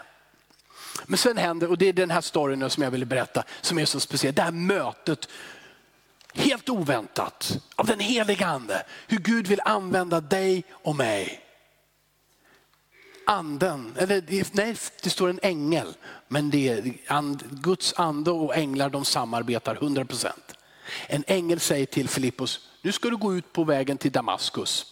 Men 1.06 1.18
sen 1.18 1.36
händer, 1.36 1.70
och 1.70 1.78
det 1.78 1.88
är 1.88 1.92
den 1.92 2.10
här 2.10 2.20
storyn 2.20 2.70
som 2.70 2.82
jag 2.82 2.90
ville 2.90 3.06
berätta 3.06 3.42
som 3.60 3.78
är 3.78 3.84
så 3.84 4.00
speciell. 4.00 4.34
Det 4.34 4.42
här 4.42 4.52
mötet, 4.52 5.28
helt 6.34 6.68
oväntat, 6.68 7.58
av 7.76 7.86
den 7.86 8.00
helige 8.00 8.46
ande. 8.46 8.82
Hur 9.06 9.18
Gud 9.18 9.46
vill 9.46 9.60
använda 9.64 10.20
dig 10.20 10.64
och 10.72 10.96
mig 10.96 11.51
anden, 13.26 13.94
eller 13.96 14.22
nej 14.56 14.76
det 15.02 15.10
står 15.10 15.28
en 15.28 15.40
ängel, 15.42 15.94
men 16.28 16.50
det 16.50 16.68
är 16.68 16.94
and, 17.06 17.42
Guds 17.62 17.94
ande 17.96 18.30
och 18.30 18.56
änglar 18.56 18.90
de 18.90 19.04
samarbetar 19.04 19.74
100%. 19.74 20.28
En 21.06 21.24
ängel 21.26 21.60
säger 21.60 21.86
till 21.86 22.08
Filippos, 22.08 22.68
nu 22.82 22.92
ska 22.92 23.10
du 23.10 23.16
gå 23.16 23.34
ut 23.34 23.52
på 23.52 23.64
vägen 23.64 23.98
till 23.98 24.12
Damaskus. 24.12 24.86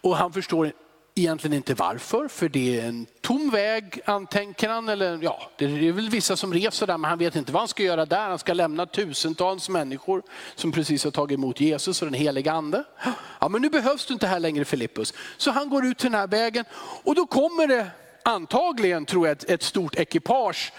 Och 0.00 0.16
han 0.16 0.32
förstår 0.32 0.72
egentligen 1.18 1.56
inte 1.56 1.74
varför, 1.74 2.28
för 2.28 2.48
det 2.48 2.80
är 2.80 2.88
en 2.88 3.06
tom 3.20 3.50
väg, 3.50 4.00
antänker 4.04 4.68
han. 4.68 4.88
Eller, 4.88 5.18
ja, 5.22 5.50
det 5.56 5.64
är 5.64 5.92
väl 5.92 6.10
vissa 6.10 6.36
som 6.36 6.54
reser 6.54 6.86
där, 6.86 6.98
men 6.98 7.08
han 7.08 7.18
vet 7.18 7.36
inte 7.36 7.52
vad 7.52 7.60
han 7.60 7.68
ska 7.68 7.82
göra 7.82 8.06
där. 8.06 8.28
Han 8.28 8.38
ska 8.38 8.52
lämna 8.52 8.86
tusentals 8.86 9.68
människor 9.68 10.22
som 10.54 10.72
precis 10.72 11.04
har 11.04 11.10
tagit 11.10 11.38
emot 11.38 11.60
Jesus 11.60 12.02
och 12.02 12.06
den 12.06 12.14
heliga 12.14 12.52
ande. 12.52 12.84
Ja, 13.40 13.48
men 13.48 13.62
nu 13.62 13.70
behövs 13.70 14.06
du 14.06 14.14
inte 14.14 14.26
här 14.26 14.40
längre 14.40 14.64
Filippus. 14.64 15.14
Så 15.36 15.50
han 15.50 15.70
går 15.70 15.86
ut 15.86 15.98
till 15.98 16.10
den 16.10 16.20
här 16.20 16.26
vägen 16.26 16.64
och 17.04 17.14
då 17.14 17.26
kommer 17.26 17.66
det 17.66 17.90
antagligen, 18.22 19.06
tror 19.06 19.26
jag, 19.26 19.36
ett, 19.36 19.50
ett 19.50 19.62
stort 19.62 19.96
ekipage 19.96 20.72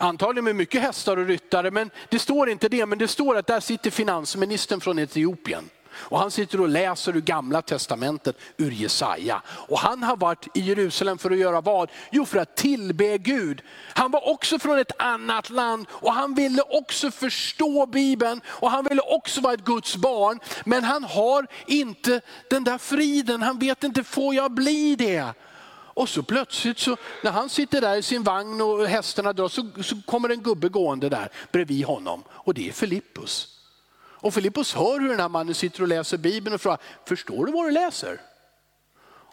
Antagligen 0.00 0.44
med 0.44 0.56
mycket 0.56 0.82
hästar 0.82 1.16
och 1.16 1.26
ryttare, 1.26 1.70
men 1.70 1.90
det 2.08 2.18
står 2.18 2.50
inte 2.50 2.68
det. 2.68 2.86
Men 2.86 2.98
det 2.98 3.08
står 3.08 3.36
att 3.36 3.46
där 3.46 3.60
sitter 3.60 3.90
finansministern 3.90 4.80
från 4.80 4.98
Etiopien. 4.98 5.70
Och 5.92 6.18
han 6.18 6.30
sitter 6.30 6.60
och 6.60 6.68
läser 6.68 7.16
ur 7.16 7.20
gamla 7.20 7.62
testamentet, 7.62 8.36
ur 8.56 8.70
Jesaja. 8.70 9.42
Och 9.48 9.78
han 9.78 10.02
har 10.02 10.16
varit 10.16 10.56
i 10.56 10.60
Jerusalem 10.60 11.18
för 11.18 11.30
att 11.30 11.38
göra 11.38 11.60
vad? 11.60 11.90
Jo, 12.10 12.24
för 12.24 12.38
att 12.38 12.56
tillbe 12.56 13.18
Gud. 13.18 13.62
Han 13.94 14.10
var 14.10 14.28
också 14.28 14.58
från 14.58 14.78
ett 14.78 14.92
annat 15.02 15.50
land 15.50 15.86
och 15.90 16.12
han 16.12 16.34
ville 16.34 16.62
också 16.62 17.10
förstå 17.10 17.86
Bibeln 17.86 18.40
och 18.46 18.70
han 18.70 18.84
ville 18.84 19.02
också 19.02 19.40
vara 19.40 19.54
ett 19.54 19.64
Guds 19.64 19.96
barn. 19.96 20.40
Men 20.64 20.84
han 20.84 21.04
har 21.04 21.46
inte 21.66 22.20
den 22.50 22.64
där 22.64 22.78
friden, 22.78 23.42
han 23.42 23.58
vet 23.58 23.84
inte, 23.84 24.04
får 24.04 24.34
jag 24.34 24.50
bli 24.50 24.96
det? 24.96 25.34
Och 25.98 26.08
så 26.08 26.22
plötsligt 26.22 26.78
så, 26.78 26.96
när 27.22 27.30
han 27.30 27.48
sitter 27.48 27.80
där 27.80 27.96
i 27.96 28.02
sin 28.02 28.22
vagn 28.22 28.60
och 28.60 28.86
hästarna 28.86 29.32
drar 29.32 29.48
så, 29.48 29.82
så 29.82 29.96
kommer 30.06 30.28
en 30.28 30.42
gubbe 30.42 30.68
gående 30.68 31.08
där 31.08 31.28
bredvid 31.52 31.84
honom 31.84 32.24
och 32.30 32.54
det 32.54 32.68
är 32.68 32.72
Filippus. 32.72 33.57
Och 34.20 34.34
Filippos 34.34 34.74
hör 34.74 35.00
hur 35.00 35.08
den 35.08 35.20
här 35.20 35.28
mannen 35.28 35.54
sitter 35.54 35.82
och 35.82 35.88
läser 35.88 36.16
Bibeln 36.16 36.54
och 36.54 36.60
frågar, 36.60 36.78
förstår 37.06 37.46
du 37.46 37.52
vad 37.52 37.66
du 37.66 37.70
läser? 37.70 38.20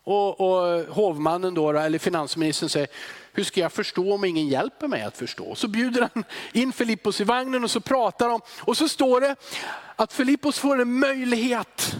Och, 0.03 0.41
och 0.41 0.85
hovmannen 0.95 1.53
då, 1.53 1.71
eller 1.71 1.99
finansministern 1.99 2.69
säger, 2.69 2.87
hur 3.33 3.43
ska 3.43 3.61
jag 3.61 3.71
förstå 3.71 4.13
om 4.13 4.25
ingen 4.25 4.47
hjälper 4.47 4.87
mig 4.87 5.01
att 5.01 5.17
förstå? 5.17 5.55
Så 5.55 5.67
bjuder 5.67 6.09
han 6.13 6.23
in 6.53 6.73
Filippos 6.73 7.21
i 7.21 7.23
vagnen 7.23 7.63
och 7.63 7.71
så 7.71 7.79
pratar 7.79 8.29
de. 8.29 8.41
Och 8.59 8.77
så 8.77 8.87
står 8.87 9.21
det 9.21 9.35
att 9.95 10.13
Filippos 10.13 10.59
får 10.59 10.81
en 10.81 10.99
möjlighet 10.99 11.95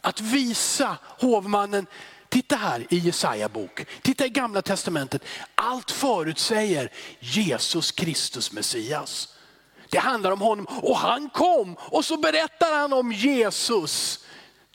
att 0.00 0.20
visa 0.20 0.96
hovmannen, 1.02 1.86
titta 2.28 2.56
här 2.56 2.86
i 2.90 2.98
Jesaja 2.98 3.48
bok, 3.48 3.86
titta 4.02 4.26
i 4.26 4.28
gamla 4.28 4.62
testamentet. 4.62 5.22
Allt 5.54 5.90
förutsäger 5.90 6.92
Jesus 7.20 7.92
Kristus 7.92 8.52
Messias. 8.52 9.35
Det 9.90 9.98
handlar 9.98 10.30
om 10.30 10.40
honom 10.40 10.66
och 10.82 10.96
han 10.96 11.30
kom 11.30 11.76
och 11.78 12.04
så 12.04 12.16
berättar 12.16 12.78
han 12.78 12.92
om 12.92 13.12
Jesus, 13.12 14.24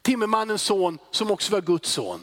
timmermannens 0.02 0.62
son 0.62 0.98
som 1.10 1.30
också 1.30 1.52
var 1.52 1.60
Guds 1.60 1.90
son. 1.90 2.22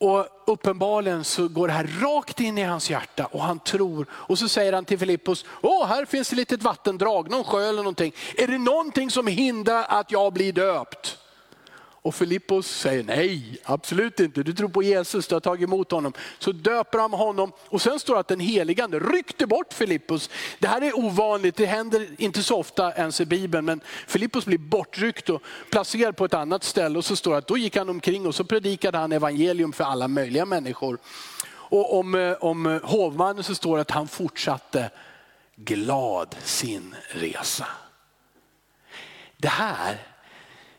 Och 0.00 0.26
uppenbarligen 0.46 1.24
så 1.24 1.48
går 1.48 1.68
det 1.68 1.74
här 1.74 1.90
rakt 2.00 2.40
in 2.40 2.58
i 2.58 2.62
hans 2.62 2.90
hjärta 2.90 3.26
och 3.26 3.42
han 3.42 3.58
tror. 3.58 4.06
Och 4.10 4.38
så 4.38 4.48
säger 4.48 4.72
han 4.72 4.84
till 4.84 4.98
Filippos, 4.98 5.44
åh 5.62 5.86
här 5.86 6.04
finns 6.04 6.30
ett 6.30 6.36
litet 6.36 6.62
vattendrag, 6.62 7.30
någon 7.30 7.44
sjö 7.44 7.68
eller 7.68 7.82
någonting. 7.82 8.12
Är 8.36 8.46
det 8.46 8.58
någonting 8.58 9.10
som 9.10 9.26
hindrar 9.26 9.84
att 9.88 10.12
jag 10.12 10.32
blir 10.32 10.52
döpt? 10.52 11.18
Och 12.08 12.14
Filippos 12.14 12.66
säger 12.66 13.02
nej, 13.04 13.58
absolut 13.64 14.20
inte. 14.20 14.42
Du 14.42 14.52
tror 14.52 14.68
på 14.68 14.82
Jesus, 14.82 15.28
du 15.28 15.34
har 15.34 15.40
tagit 15.40 15.62
emot 15.62 15.90
honom. 15.90 16.12
Så 16.38 16.52
döper 16.52 16.98
han 16.98 17.12
honom 17.12 17.52
och 17.68 17.82
sen 17.82 18.00
står 18.00 18.14
det 18.14 18.20
att 18.20 18.28
den 18.28 18.40
heligande 18.40 18.98
ryckte 18.98 19.46
bort 19.46 19.72
Filippos. 19.72 20.30
Det 20.58 20.66
här 20.66 20.82
är 20.82 20.98
ovanligt, 20.98 21.56
det 21.56 21.66
händer 21.66 22.08
inte 22.18 22.42
så 22.42 22.58
ofta 22.58 22.92
ens 22.92 23.20
i 23.20 23.26
Bibeln. 23.26 23.64
Men 23.64 23.80
Filippos 24.06 24.46
blir 24.46 24.58
bortryckt 24.58 25.28
och 25.28 25.42
placerad 25.70 26.16
på 26.16 26.24
ett 26.24 26.34
annat 26.34 26.64
ställe. 26.64 26.98
Och 26.98 27.04
så 27.04 27.16
står 27.16 27.32
det 27.32 27.38
att 27.38 27.46
då 27.46 27.58
gick 27.58 27.76
han 27.76 27.88
omkring 27.88 28.26
och 28.26 28.34
så 28.34 28.44
predikade 28.44 28.98
han 28.98 29.12
evangelium 29.12 29.72
för 29.72 29.84
alla 29.84 30.08
möjliga 30.08 30.44
människor. 30.44 30.98
Och 31.50 31.98
om, 31.98 32.14
eh, 32.14 32.32
om 32.32 32.80
hovmannen 32.82 33.44
så 33.44 33.54
står 33.54 33.76
det 33.76 33.82
att 33.82 33.90
han 33.90 34.08
fortsatte 34.08 34.90
glad 35.56 36.36
sin 36.44 36.94
resa. 37.10 37.66
Det 39.36 39.48
här 39.48 39.98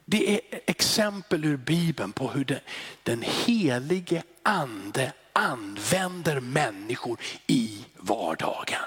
det 0.09 0.33
är 0.33 0.61
exempel 0.65 1.45
ur 1.45 1.57
Bibeln 1.57 2.11
på 2.11 2.29
hur 2.29 2.45
den, 2.45 2.59
den 3.03 3.21
helige 3.21 4.23
ande 4.43 5.13
använder 5.33 6.39
människor 6.39 7.19
i 7.47 7.85
vardagen. 7.97 8.81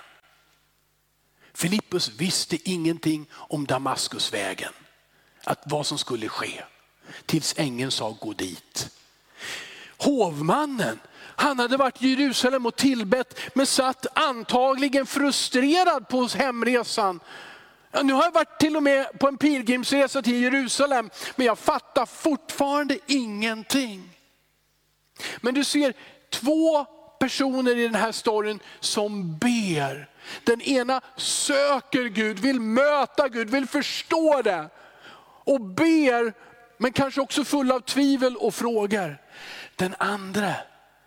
Filippus 1.54 2.08
visste 2.08 2.70
ingenting 2.70 3.26
om 3.32 3.66
Damaskusvägen, 3.66 4.72
att 5.44 5.62
vad 5.64 5.86
som 5.86 5.98
skulle 5.98 6.28
ske. 6.28 6.62
Tills 7.26 7.54
ängeln 7.56 7.90
sa 7.90 8.16
gå 8.20 8.32
dit. 8.32 8.90
Hovmannen, 9.96 10.98
han 11.16 11.58
hade 11.58 11.76
varit 11.76 12.02
i 12.02 12.08
Jerusalem 12.08 12.66
och 12.66 12.76
tillbett 12.76 13.40
men 13.54 13.66
satt 13.66 14.06
antagligen 14.18 15.06
frustrerad 15.06 16.08
på 16.08 16.26
hemresan 16.26 17.20
Ja, 17.92 18.02
nu 18.02 18.12
har 18.12 18.22
jag 18.22 18.32
varit 18.32 18.58
till 18.58 18.76
och 18.76 18.82
med 18.82 19.18
på 19.18 19.28
en 19.28 19.38
pilgrimsresa 19.38 20.22
till 20.22 20.42
Jerusalem, 20.42 21.10
men 21.36 21.46
jag 21.46 21.58
fattar 21.58 22.06
fortfarande 22.06 22.98
ingenting. 23.06 24.10
Men 25.40 25.54
du 25.54 25.64
ser 25.64 25.94
två 26.30 26.84
personer 27.20 27.78
i 27.78 27.82
den 27.82 27.94
här 27.94 28.12
storyn 28.12 28.60
som 28.80 29.38
ber. 29.38 30.08
Den 30.44 30.60
ena 30.60 31.00
söker 31.16 32.04
Gud, 32.04 32.38
vill 32.38 32.60
möta 32.60 33.28
Gud, 33.28 33.50
vill 33.50 33.66
förstå 33.66 34.42
det. 34.42 34.68
Och 35.44 35.60
ber, 35.60 36.32
men 36.78 36.92
kanske 36.92 37.20
också 37.20 37.44
full 37.44 37.72
av 37.72 37.80
tvivel 37.80 38.36
och 38.36 38.54
frågor. 38.54 39.18
Den 39.76 39.94
andra 39.98 40.54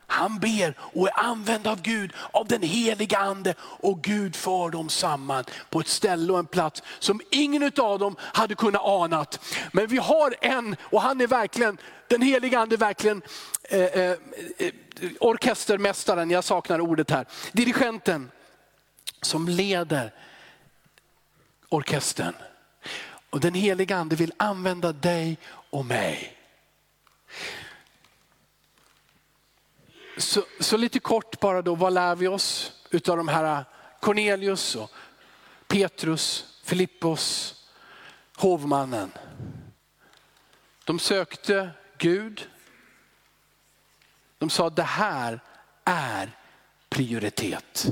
han 0.07 0.39
ber 0.39 0.73
och 0.79 1.07
är 1.07 1.19
använd 1.19 1.67
av 1.67 1.81
Gud, 1.81 2.13
av 2.31 2.47
den 2.47 2.61
heliga 2.61 3.17
ande. 3.17 3.55
Och 3.59 4.01
Gud 4.01 4.35
för 4.35 4.69
dem 4.69 4.89
samman 4.89 5.43
på 5.69 5.79
ett 5.79 5.87
ställe 5.87 6.33
och 6.33 6.39
en 6.39 6.45
plats 6.45 6.83
som 6.99 7.21
ingen 7.31 7.71
av 7.77 7.99
dem 7.99 8.15
hade 8.19 8.55
kunnat 8.55 8.81
anat. 8.85 9.39
Men 9.71 9.87
vi 9.87 9.97
har 9.97 10.35
en, 10.41 10.75
och 10.81 11.01
han 11.01 11.21
är 11.21 11.27
verkligen, 11.27 11.77
den 12.07 12.21
heliga 12.21 12.59
ande 12.59 12.75
är 12.75 12.77
verkligen 12.77 13.21
eh, 13.63 13.79
eh, 13.79 14.17
eh, 14.57 14.71
orkestermästaren, 15.19 16.31
jag 16.31 16.43
saknar 16.43 16.81
ordet 16.81 17.11
här, 17.11 17.25
dirigenten 17.51 18.31
som 19.21 19.47
leder 19.47 20.13
orkestern. 21.69 22.33
Och 23.29 23.39
den 23.39 23.53
heliga 23.53 23.97
ande 23.97 24.15
vill 24.15 24.33
använda 24.37 24.91
dig 24.91 25.37
och 25.69 25.85
mig. 25.85 26.37
Så, 30.17 30.43
så, 30.59 30.77
lite 30.77 30.99
kort 30.99 31.39
bara 31.39 31.61
då, 31.61 31.75
vad 31.75 31.93
lär 31.93 32.15
vi 32.15 32.27
oss 32.27 32.71
utav 32.89 33.17
de 33.17 33.27
här 33.27 33.65
Cornelius, 33.99 34.75
och 34.75 34.91
Petrus, 35.67 36.59
Filippos, 36.63 37.55
hovmannen? 38.35 39.11
De 40.83 40.99
sökte 40.99 41.69
Gud. 41.97 42.49
De 44.37 44.49
sa 44.49 44.69
det 44.69 44.83
här 44.83 45.39
är 45.83 46.31
prioritet. 46.89 47.87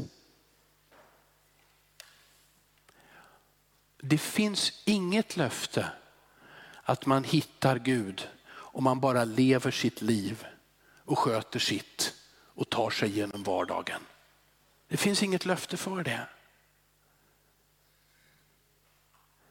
Det 3.98 4.18
finns 4.18 4.82
inget 4.86 5.38
löfte 5.38 5.88
att 6.84 7.06
man 7.06 7.24
hittar 7.24 7.80
Gud 7.80 8.30
om 8.56 8.84
man 8.84 9.00
bara 9.00 9.24
lever 9.24 9.72
sitt 9.72 10.02
liv 10.02 10.46
och 11.06 11.20
sköter 11.20 11.60
sitt 11.60 12.14
och 12.56 12.70
tar 12.70 12.90
sig 12.90 13.10
genom 13.10 13.44
vardagen. 13.44 14.02
Det 14.88 14.98
finns 14.98 15.24
inget 15.24 15.46
löfte 15.46 15.78
för 15.78 16.04
det. 16.04 16.28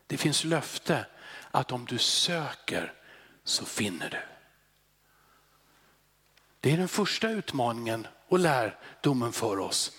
Det 0.07 0.17
finns 0.17 0.45
löfte 0.45 1.07
att 1.51 1.73
om 1.73 1.85
du 1.85 1.99
söker 1.99 2.93
så 3.45 3.65
finner 3.65 4.11
du. 4.11 4.23
Det 6.61 6.73
är 6.73 6.77
den 6.77 6.89
första 6.89 7.31
utmaningen 7.31 8.07
och 8.29 8.39
lärdomen 8.39 9.33
för 9.33 9.59
oss. 9.59 9.97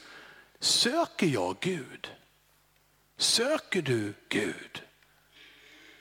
Söker 0.60 1.28
jag 1.28 1.60
Gud? 1.60 2.12
Söker 3.18 3.82
du 3.82 4.14
Gud? 4.30 4.84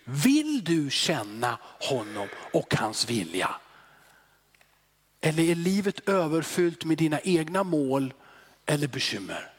Vill 0.04 0.64
du 0.64 0.90
känna 0.90 1.58
honom 1.80 2.28
och 2.52 2.74
hans 2.74 3.10
vilja? 3.10 3.56
Eller 5.24 5.42
är 5.42 5.54
livet 5.54 6.08
överfyllt 6.08 6.84
med 6.84 6.98
dina 6.98 7.20
egna 7.20 7.62
mål 7.62 8.14
eller 8.66 8.88
bekymmer? 8.88 9.50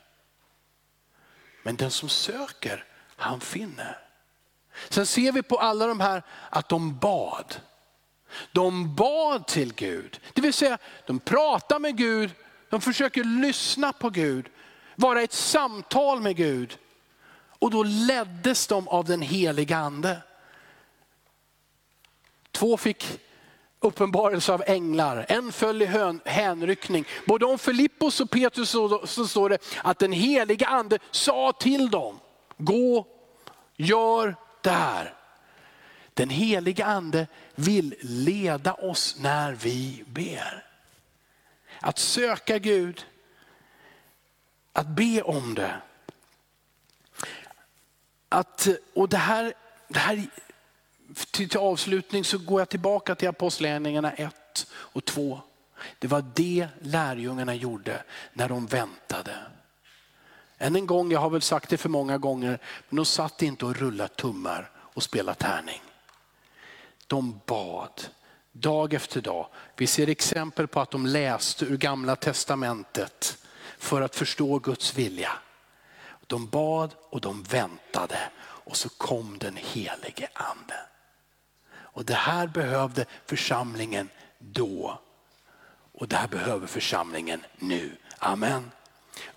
Men 1.64 1.76
den 1.76 1.92
som 1.92 2.10
söker, 2.10 2.86
han 3.16 3.42
finner. 3.42 4.00
Sen 4.90 5.06
ser 5.06 5.32
vi 5.32 5.44
på 5.44 5.58
alla 5.58 5.88
de 5.88 6.00
här 6.00 6.24
att 6.50 6.70
de 6.70 6.98
bad. 7.00 7.56
De 8.52 8.96
bad 8.96 9.48
till 9.48 9.74
Gud. 9.74 10.20
Det 10.34 10.42
vill 10.42 10.54
säga, 10.54 10.78
de 11.06 11.20
pratar 11.20 11.80
med 11.80 11.98
Gud, 11.98 12.32
de 12.70 12.82
försöker 12.82 13.24
lyssna 13.24 13.94
på 13.94 14.10
Gud, 14.10 14.50
vara 14.96 15.22
ett 15.22 15.34
samtal 15.34 16.22
med 16.22 16.36
Gud. 16.36 16.78
Och 17.60 17.72
då 17.72 17.84
leddes 17.84 18.68
de 18.68 18.88
av 18.88 19.06
den 19.06 19.22
heliga 19.22 19.78
ande. 19.78 20.22
Två 22.52 22.78
fick 22.78 23.20
uppenbarelse 23.84 24.54
av 24.54 24.64
änglar, 24.68 25.26
en 25.30 25.52
föll 25.52 25.82
i 25.82 25.86
hön, 25.86 26.22
hänryckning. 26.26 27.06
Både 27.26 27.46
om 27.46 27.60
Filippos 27.60 28.20
och 28.20 28.30
Petrus 28.30 28.70
så, 28.70 29.08
så 29.08 29.28
står 29.28 29.50
det 29.50 29.58
att 29.84 30.00
den 30.00 30.12
heliga 30.12 30.68
ande 30.68 31.00
sa 31.12 31.52
till 31.52 31.90
dem, 31.90 32.20
gå, 32.58 33.08
gör 33.76 34.36
det 34.62 34.70
här. 34.70 35.14
Den 36.14 36.30
heliga 36.30 36.86
ande 36.86 37.28
vill 37.56 37.96
leda 38.02 38.74
oss 38.74 39.16
när 39.20 39.54
vi 39.54 40.04
ber. 40.08 40.66
Att 41.82 42.00
söka 42.00 42.58
Gud, 42.58 43.06
att 44.74 44.88
be 44.88 45.22
om 45.22 45.56
det. 45.56 45.76
Att, 48.30 48.68
och 48.94 49.10
det 49.10 49.18
här, 49.18 49.54
det 49.88 50.00
här 50.00 50.28
till, 51.32 51.50
till 51.50 51.60
avslutning 51.60 52.24
så 52.24 52.38
går 52.38 52.62
jag 52.62 52.70
tillbaka 52.70 53.16
till 53.16 53.28
Apostlagärningarna 53.30 54.12
1 54.12 54.68
och 54.72 55.06
2. 55.06 55.42
Det 56.00 56.08
var 56.08 56.26
det 56.36 56.68
lärjungarna 56.82 57.56
gjorde 57.56 58.04
när 58.34 58.50
de 58.50 58.66
väntade. 58.66 59.36
Än 60.58 60.76
en 60.76 60.86
gång, 60.86 61.12
jag 61.12 61.20
har 61.20 61.30
väl 61.30 61.42
sagt 61.42 61.70
det 61.70 61.78
för 61.78 61.90
många 61.90 62.18
gånger, 62.18 62.60
men 62.90 62.96
de 62.96 63.06
satt 63.06 63.42
inte 63.42 63.66
och 63.66 63.76
rullade 63.76 64.14
tummar 64.14 64.72
och 64.76 65.04
spelade 65.04 65.40
tärning. 65.40 65.82
De 67.08 67.40
bad 67.46 68.02
dag 68.52 68.94
efter 68.94 69.22
dag. 69.22 69.48
Vi 69.76 69.88
ser 69.88 70.10
exempel 70.10 70.68
på 70.68 70.80
att 70.80 70.92
de 70.92 71.06
läste 71.06 71.66
ur 71.66 71.78
gamla 71.78 72.16
testamentet 72.16 73.38
för 73.78 74.02
att 74.02 74.16
förstå 74.16 74.60
Guds 74.60 74.96
vilja. 74.96 75.32
De 76.28 76.48
bad 76.48 76.96
och 77.10 77.22
de 77.22 77.44
väntade 77.44 78.20
och 78.40 78.78
så 78.78 78.90
kom 78.90 79.38
den 79.38 79.58
helige 79.58 80.30
anden. 80.34 80.93
Och 81.94 82.06
det 82.06 82.14
här 82.14 82.48
behövde 82.48 83.06
församlingen 83.26 84.10
då. 84.40 85.00
Och 85.94 86.08
det 86.08 86.16
här 86.16 86.28
behöver 86.28 86.68
församlingen 86.68 87.46
nu. 87.60 87.92
Amen. 88.20 88.72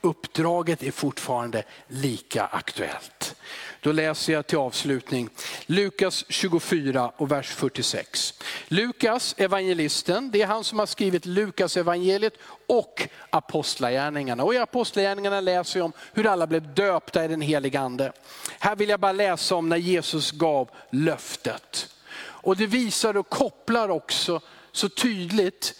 Uppdraget 0.00 0.82
är 0.82 0.90
fortfarande 0.90 1.64
lika 1.88 2.46
aktuellt. 2.46 3.36
Då 3.80 3.92
läser 3.92 4.32
jag 4.32 4.46
till 4.46 4.58
avslutning 4.58 5.30
Lukas 5.66 6.24
24 6.28 7.12
och 7.16 7.32
vers 7.32 7.48
46. 7.48 8.34
Lukas 8.68 9.34
evangelisten, 9.38 10.30
det 10.30 10.42
är 10.42 10.46
han 10.46 10.64
som 10.64 10.78
har 10.78 10.86
skrivit 10.86 11.26
Lukas 11.26 11.76
evangeliet 11.76 12.34
och 12.66 13.08
apostlagärningarna. 13.30 14.44
Och 14.44 14.54
i 14.54 14.58
apostlagärningarna 14.58 15.40
läser 15.40 15.78
jag 15.78 15.84
om 15.84 15.92
hur 16.12 16.26
alla 16.26 16.46
blev 16.46 16.74
döpta 16.74 17.24
i 17.24 17.28
den 17.28 17.40
heliga 17.40 17.80
ande. 17.80 18.12
Här 18.58 18.76
vill 18.76 18.88
jag 18.88 19.00
bara 19.00 19.12
läsa 19.12 19.54
om 19.54 19.68
när 19.68 19.76
Jesus 19.76 20.30
gav 20.30 20.70
löftet. 20.90 21.95
Och 22.36 22.56
det 22.56 22.66
visar 22.66 23.16
och 23.16 23.28
kopplar 23.28 23.88
också 23.88 24.40
så 24.72 24.88
tydligt 24.88 25.74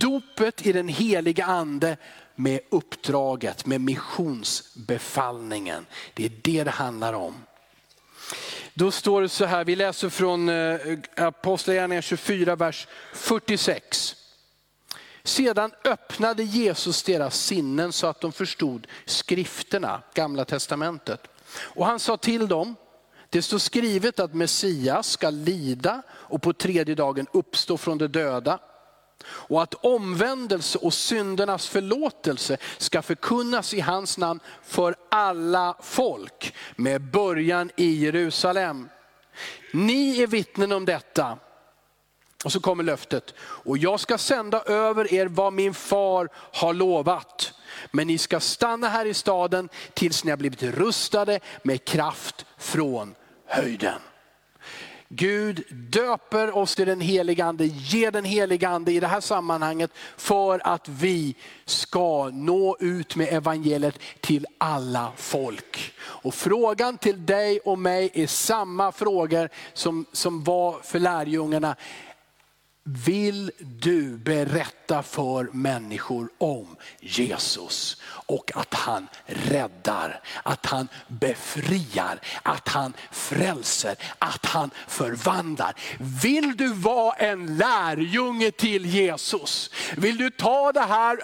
dopet 0.00 0.66
i 0.66 0.72
den 0.72 0.88
heliga 0.88 1.44
ande 1.44 1.96
med 2.34 2.60
uppdraget, 2.70 3.66
med 3.66 3.80
missionsbefallningen. 3.80 5.86
Det 6.14 6.24
är 6.24 6.32
det 6.42 6.64
det 6.64 6.70
handlar 6.70 7.12
om. 7.12 7.34
Då 8.74 8.90
står 8.90 9.22
det 9.22 9.28
så 9.28 9.44
här, 9.44 9.64
vi 9.64 9.76
läser 9.76 10.08
från 10.08 10.48
eh, 10.48 10.78
Apostlagärningarna 11.16 12.02
24, 12.02 12.56
vers 12.56 12.86
46. 13.12 14.16
Sedan 15.24 15.72
öppnade 15.84 16.42
Jesus 16.42 17.02
deras 17.02 17.40
sinnen 17.40 17.92
så 17.92 18.06
att 18.06 18.20
de 18.20 18.32
förstod 18.32 18.86
skrifterna, 19.04 20.02
gamla 20.14 20.44
testamentet. 20.44 21.20
Och 21.56 21.86
han 21.86 21.98
sa 21.98 22.16
till 22.16 22.48
dem, 22.48 22.76
det 23.34 23.42
står 23.42 23.58
skrivet 23.58 24.20
att 24.20 24.34
Messias 24.34 25.08
ska 25.08 25.30
lida 25.30 26.02
och 26.10 26.42
på 26.42 26.52
tredje 26.52 26.94
dagen 26.94 27.26
uppstå 27.32 27.76
från 27.76 27.98
de 27.98 28.06
döda. 28.06 28.58
Och 29.26 29.62
att 29.62 29.74
omvändelse 29.74 30.78
och 30.78 30.94
syndernas 30.94 31.68
förlåtelse 31.68 32.56
ska 32.78 33.02
förkunnas 33.02 33.74
i 33.74 33.80
hans 33.80 34.18
namn 34.18 34.40
för 34.62 34.94
alla 35.10 35.76
folk 35.80 36.54
med 36.76 37.02
början 37.02 37.70
i 37.76 38.04
Jerusalem. 38.04 38.88
Ni 39.72 40.22
är 40.22 40.26
vittnen 40.26 40.72
om 40.72 40.84
detta. 40.84 41.38
Och 42.44 42.52
så 42.52 42.60
kommer 42.60 42.84
löftet. 42.84 43.34
Och 43.38 43.78
jag 43.78 44.00
ska 44.00 44.18
sända 44.18 44.62
över 44.62 45.14
er 45.14 45.26
vad 45.26 45.52
min 45.52 45.74
far 45.74 46.28
har 46.34 46.74
lovat. 46.74 47.52
Men 47.90 48.06
ni 48.06 48.18
ska 48.18 48.40
stanna 48.40 48.88
här 48.88 49.06
i 49.06 49.14
staden 49.14 49.68
tills 49.94 50.24
ni 50.24 50.30
har 50.30 50.36
blivit 50.36 50.62
rustade 50.62 51.40
med 51.62 51.84
kraft 51.84 52.46
från 52.58 53.14
höjden. 53.54 54.00
Gud 55.08 55.64
döper 55.70 56.56
oss 56.56 56.74
till 56.74 56.86
den 56.86 57.00
helige 57.00 57.44
ande, 57.44 57.64
ger 57.64 58.10
den 58.10 58.24
helige 58.24 58.68
ande 58.68 58.92
i 58.92 59.00
det 59.00 59.06
här 59.06 59.20
sammanhanget 59.20 59.90
för 60.16 60.60
att 60.64 60.88
vi 60.88 61.34
ska 61.64 62.30
nå 62.32 62.76
ut 62.80 63.16
med 63.16 63.32
evangeliet 63.32 63.98
till 64.20 64.46
alla 64.58 65.12
folk. 65.16 65.92
Och 65.98 66.34
frågan 66.34 66.98
till 66.98 67.26
dig 67.26 67.58
och 67.58 67.78
mig 67.78 68.10
är 68.14 68.26
samma 68.26 68.92
frågor 68.92 69.48
som, 69.72 70.06
som 70.12 70.44
var 70.44 70.72
för 70.82 70.98
lärjungarna. 70.98 71.76
Vill 72.86 73.50
du 73.58 74.16
berätta 74.16 75.02
för 75.02 75.48
människor 75.52 76.28
om 76.38 76.76
Jesus 77.00 78.02
och 78.26 78.52
att 78.54 78.74
han 78.74 79.08
räddar, 79.26 80.20
att 80.42 80.66
han 80.66 80.88
befriar, 81.08 82.20
att 82.42 82.68
han 82.68 82.92
frälser, 83.10 83.96
att 84.18 84.46
han 84.46 84.70
förvandlar. 84.88 85.74
Vill 86.22 86.56
du 86.56 86.72
vara 86.72 87.14
en 87.14 87.56
lärjunge 87.56 88.50
till 88.50 88.86
Jesus? 88.86 89.70
Vill 89.96 90.16
du 90.16 90.30
ta 90.30 90.72
det 90.72 90.80
här 90.80 91.18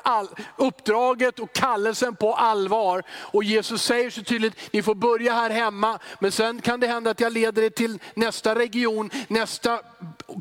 uppdraget 0.57 1.38
och 1.38 1.53
kallelsen 1.53 2.16
på 2.16 2.35
allvar? 2.35 3.03
Och 3.11 3.44
Jesus 3.44 3.83
säger 3.83 4.11
så 4.11 4.23
tydligt, 4.23 4.73
ni 4.73 4.83
får 4.83 4.94
börja 4.94 5.35
här 5.35 5.51
hemma, 5.51 5.99
men 6.18 6.33
sen 6.33 6.61
kan 6.61 6.81
det 6.81 6.87
hända 6.87 7.11
att 7.11 7.20
jag 7.20 7.33
leder 7.33 7.62
er 7.62 7.70
till 7.70 7.99
nästa 8.14 8.55
region, 8.55 9.11
nästa 9.29 9.81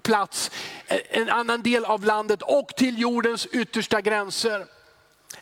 plats, 0.03 0.51
eh, 0.87 0.97
en 1.09 1.29
annan 1.29 1.61
del 1.61 1.85
av 1.85 2.05
landet 2.05 2.41
och 2.41 2.67
till 2.77 2.99
jordens 2.99 3.45
yttersta 3.45 4.01
gränser. 4.01 4.65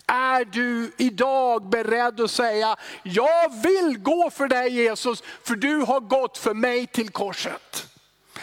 Är 0.06 0.46
du 0.46 0.92
idag 0.98 1.70
beredd 1.70 2.22
att 2.22 2.32
säga, 2.32 2.76
jag 3.04 3.62
vill 3.64 3.98
gå 3.98 4.30
för 4.30 4.48
dig 4.48 4.74
Jesus, 4.74 5.24
för 5.44 5.56
du 5.56 5.76
har 5.78 6.00
gått 6.00 6.38
för 6.38 6.54
mig 6.54 6.88
till 6.88 7.10
korset. 7.10 7.88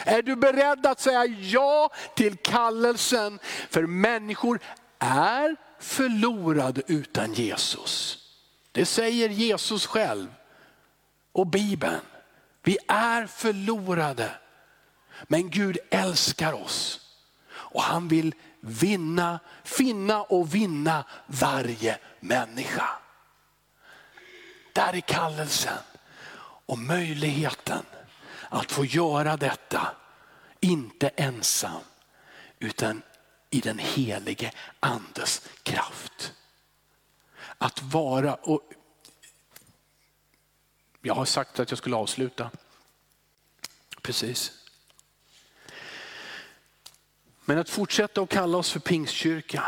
Är 0.03 0.21
du 0.21 0.35
beredd 0.35 0.85
att 0.85 0.99
säga 0.99 1.25
ja 1.25 1.89
till 2.15 2.37
kallelsen? 2.37 3.39
För 3.69 3.83
människor 3.83 4.59
är 4.99 5.55
förlorade 5.79 6.81
utan 6.87 7.33
Jesus. 7.33 8.17
Det 8.71 8.85
säger 8.85 9.29
Jesus 9.29 9.85
själv 9.85 10.27
och 11.31 11.47
Bibeln. 11.47 12.01
Vi 12.63 12.77
är 12.87 13.25
förlorade. 13.25 14.31
Men 15.23 15.49
Gud 15.49 15.77
älskar 15.89 16.53
oss 16.53 17.04
och 17.75 17.81
han 17.81 18.07
vill 18.07 18.35
vinna, 18.59 19.39
finna 19.63 20.23
och 20.23 20.55
vinna 20.55 21.05
varje 21.27 21.99
människa. 22.19 22.89
Där 24.73 24.93
är 24.93 25.01
kallelsen 25.01 25.77
och 26.65 26.77
möjligheten 26.77 27.85
att 28.49 28.71
få 28.71 28.85
göra 28.85 29.37
detta 29.37 29.87
inte 30.59 31.07
ensam 31.07 31.81
utan 32.59 33.01
i 33.49 33.59
den 33.59 33.79
helige 33.79 34.51
andes 34.79 35.41
kraft. 35.63 36.33
Att 37.57 37.81
vara, 37.81 38.35
och 38.35 38.61
jag 41.01 41.15
har 41.15 41.25
sagt 41.25 41.59
att 41.59 41.71
jag 41.71 41.77
skulle 41.77 41.95
avsluta. 41.95 42.51
Precis. 44.01 44.64
Men 47.45 47.57
att 47.57 47.69
fortsätta 47.69 48.21
att 48.21 48.29
kalla 48.29 48.57
oss 48.57 48.71
för 48.71 48.79
pingstkyrka, 48.79 49.63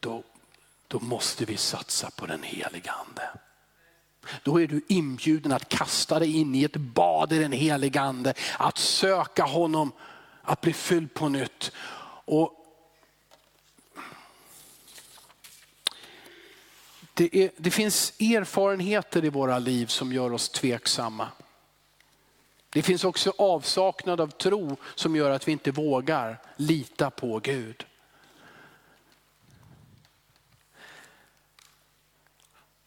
då, 0.00 0.22
då 0.88 1.00
måste 1.00 1.44
vi 1.44 1.56
satsa 1.56 2.10
på 2.10 2.26
den 2.26 2.42
heliga 2.42 2.92
ande. 2.92 3.30
Då 4.42 4.60
är 4.60 4.66
du 4.66 4.80
inbjuden 4.88 5.52
att 5.52 5.68
kasta 5.68 6.18
dig 6.18 6.36
in 6.36 6.54
i 6.54 6.64
ett 6.64 6.76
bad 6.76 7.32
i 7.32 7.38
den 7.38 7.52
heliga 7.52 8.00
ande, 8.00 8.34
att 8.58 8.78
söka 8.78 9.44
honom, 9.44 9.92
att 10.42 10.60
bli 10.60 10.72
fylld 10.72 11.14
på 11.14 11.28
nytt. 11.28 11.72
Och 12.24 12.54
det, 17.14 17.36
är, 17.36 17.50
det 17.56 17.70
finns 17.70 18.12
erfarenheter 18.20 19.24
i 19.24 19.28
våra 19.28 19.58
liv 19.58 19.86
som 19.86 20.12
gör 20.12 20.32
oss 20.32 20.48
tveksamma. 20.48 21.28
Det 22.70 22.82
finns 22.82 23.04
också 23.04 23.32
avsaknad 23.38 24.20
av 24.20 24.28
tro 24.28 24.76
som 24.94 25.16
gör 25.16 25.30
att 25.30 25.48
vi 25.48 25.52
inte 25.52 25.70
vågar 25.70 26.42
lita 26.56 27.10
på 27.10 27.38
Gud. 27.38 27.86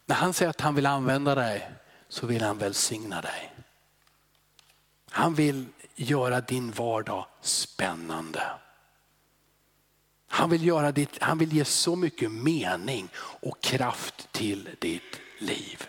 När 0.05 0.15
han 0.15 0.34
säger 0.34 0.49
att 0.49 0.61
han 0.61 0.75
vill 0.75 0.86
använda 0.86 1.36
dig 1.36 1.71
så 2.09 2.27
vill 2.27 2.41
han 2.41 2.57
välsigna 2.57 3.21
dig. 3.21 3.53
Han 5.09 5.34
vill 5.34 5.65
göra 5.95 6.41
din 6.41 6.71
vardag 6.71 7.25
spännande. 7.41 8.43
Han 10.27 10.49
vill, 10.49 10.65
göra 10.65 10.91
ditt, 10.91 11.21
han 11.21 11.38
vill 11.38 11.53
ge 11.53 11.65
så 11.65 11.95
mycket 11.95 12.32
mening 12.32 13.09
och 13.15 13.61
kraft 13.61 14.32
till 14.32 14.69
ditt 14.79 15.19
liv. 15.39 15.88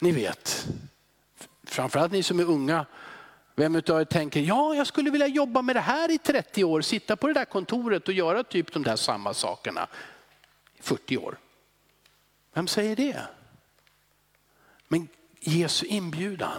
Ni 0.00 0.12
vet, 0.12 0.66
framförallt 1.64 2.12
ni 2.12 2.22
som 2.22 2.40
är 2.40 2.44
unga, 2.44 2.86
vem 3.54 3.74
av 3.76 4.00
er 4.00 4.04
tänker, 4.04 4.40
ja 4.40 4.74
jag 4.74 4.86
skulle 4.86 5.10
vilja 5.10 5.26
jobba 5.26 5.62
med 5.62 5.76
det 5.76 5.80
här 5.80 6.10
i 6.10 6.18
30 6.18 6.64
år, 6.64 6.80
sitta 6.80 7.16
på 7.16 7.26
det 7.26 7.34
där 7.34 7.44
kontoret 7.44 8.08
och 8.08 8.14
göra 8.14 8.44
typ 8.44 8.72
de 8.72 8.82
där 8.82 8.96
samma 8.96 9.34
sakerna 9.34 9.88
i 10.78 10.82
40 10.82 11.16
år. 11.16 11.38
Vem 12.52 12.68
säger 12.68 12.96
det? 12.96 13.22
Men 14.88 15.08
Jesu 15.40 15.86
inbjudan, 15.86 16.58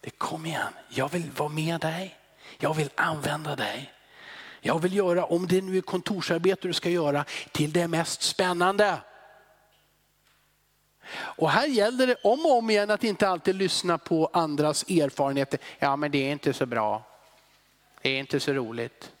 det 0.00 0.10
kom 0.10 0.46
igen, 0.46 0.72
jag 0.88 1.12
vill 1.12 1.30
vara 1.36 1.48
med 1.48 1.80
dig, 1.80 2.16
jag 2.58 2.74
vill 2.74 2.90
använda 2.94 3.56
dig. 3.56 3.92
Jag 4.60 4.78
vill 4.78 4.96
göra, 4.96 5.24
om 5.24 5.46
det 5.46 5.60
nu 5.60 5.76
är 5.76 5.80
kontorsarbete 5.80 6.68
du 6.68 6.74
ska 6.74 6.90
göra, 6.90 7.24
till 7.52 7.72
det 7.72 7.88
mest 7.88 8.22
spännande. 8.22 8.98
Och 11.14 11.50
här 11.50 11.66
gäller 11.66 12.06
det 12.06 12.16
om 12.22 12.46
och 12.46 12.58
om 12.58 12.70
igen 12.70 12.90
att 12.90 13.04
inte 13.04 13.28
alltid 13.28 13.54
lyssna 13.54 13.98
på 13.98 14.30
andras 14.32 14.82
erfarenheter. 14.82 15.60
Ja 15.78 15.96
men 15.96 16.10
det 16.10 16.28
är 16.28 16.32
inte 16.32 16.52
så 16.52 16.66
bra. 16.66 17.02
Det 18.02 18.08
är 18.08 18.18
inte 18.18 18.40
så 18.40 18.52
roligt. 18.52 19.12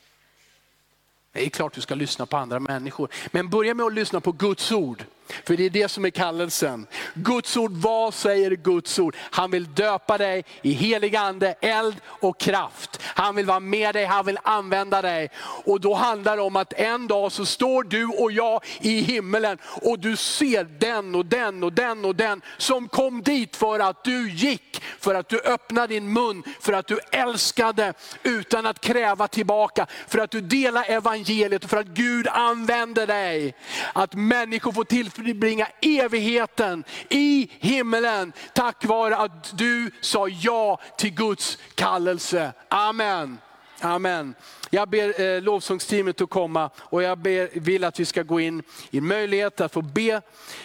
Det 1.32 1.46
är 1.46 1.48
klart 1.48 1.74
du 1.74 1.80
ska 1.80 1.94
lyssna 1.94 2.26
på 2.26 2.36
andra 2.36 2.60
människor. 2.60 3.08
Men 3.30 3.50
börja 3.50 3.74
med 3.74 3.86
att 3.86 3.94
lyssna 3.94 4.20
på 4.20 4.32
Guds 4.32 4.72
ord. 4.72 5.04
För 5.44 5.56
det 5.56 5.66
är 5.66 5.70
det 5.70 5.88
som 5.88 6.04
är 6.04 6.10
kallelsen. 6.10 6.86
Guds 7.14 7.56
ord, 7.56 7.72
vad 7.72 8.14
säger 8.14 8.50
Guds 8.50 8.98
ord? 8.98 9.16
Han 9.30 9.50
vill 9.50 9.74
döpa 9.74 10.18
dig 10.18 10.44
i 10.62 10.72
helig 10.72 11.16
ande, 11.16 11.54
eld 11.60 11.96
och 12.06 12.40
kraft. 12.40 13.00
Han 13.02 13.36
vill 13.36 13.46
vara 13.46 13.60
med 13.60 13.94
dig, 13.94 14.04
han 14.04 14.26
vill 14.26 14.38
använda 14.42 15.02
dig. 15.02 15.30
Och 15.64 15.80
då 15.80 15.94
handlar 15.94 16.36
det 16.36 16.42
om 16.42 16.56
att 16.56 16.72
en 16.72 17.08
dag 17.08 17.32
så 17.32 17.46
står 17.46 17.82
du 17.82 18.06
och 18.06 18.32
jag 18.32 18.64
i 18.80 19.00
himmelen 19.00 19.58
och 19.82 19.98
du 19.98 20.16
ser 20.16 20.64
den 20.64 21.14
och 21.14 21.26
den 21.26 21.64
och 21.64 21.72
den 21.72 22.04
och 22.04 22.16
den 22.16 22.42
som 22.58 22.88
kom 22.88 23.22
dit 23.22 23.56
för 23.56 23.80
att 23.80 24.04
du 24.04 24.30
gick, 24.30 24.82
för 25.00 25.14
att 25.14 25.28
du 25.28 25.40
öppnade 25.40 25.94
din 25.94 26.12
mun, 26.12 26.42
för 26.60 26.72
att 26.72 26.86
du 26.86 26.98
älskade 27.12 27.94
utan 28.22 28.66
att 28.66 28.80
kräva 28.80 29.28
tillbaka, 29.28 29.86
för 30.08 30.18
att 30.18 30.30
du 30.30 30.40
delar 30.40 30.84
evangeliet 30.90 31.64
och 31.64 31.70
för 31.70 31.76
att 31.76 31.86
Gud 31.86 32.28
använder 32.28 33.06
dig. 33.06 33.54
Att 33.92 34.14
människor 34.14 34.72
får 34.72 34.84
tillfälle 34.84 35.17
tillbringa 35.24 35.68
evigheten 35.80 36.84
i 37.08 37.50
himmelen 37.58 38.32
tack 38.54 38.84
vare 38.84 39.16
att 39.16 39.58
du 39.58 39.90
sa 40.00 40.28
ja 40.28 40.80
till 40.96 41.14
Guds 41.14 41.58
kallelse. 41.74 42.52
Amen. 42.68 43.38
Amen. 43.80 44.34
Jag 44.70 44.88
ber 44.88 45.20
eh, 45.20 45.42
lovsångsteamet 45.42 46.20
att 46.20 46.30
komma 46.30 46.70
och 46.76 47.02
jag 47.02 47.18
ber, 47.18 47.60
vill 47.60 47.84
att 47.84 48.00
vi 48.00 48.04
ska 48.04 48.22
gå 48.22 48.40
in 48.40 48.62
i 48.90 49.00
möjlighet 49.00 49.60
att 49.60 49.72
få 49.72 49.82
be. 49.82 50.22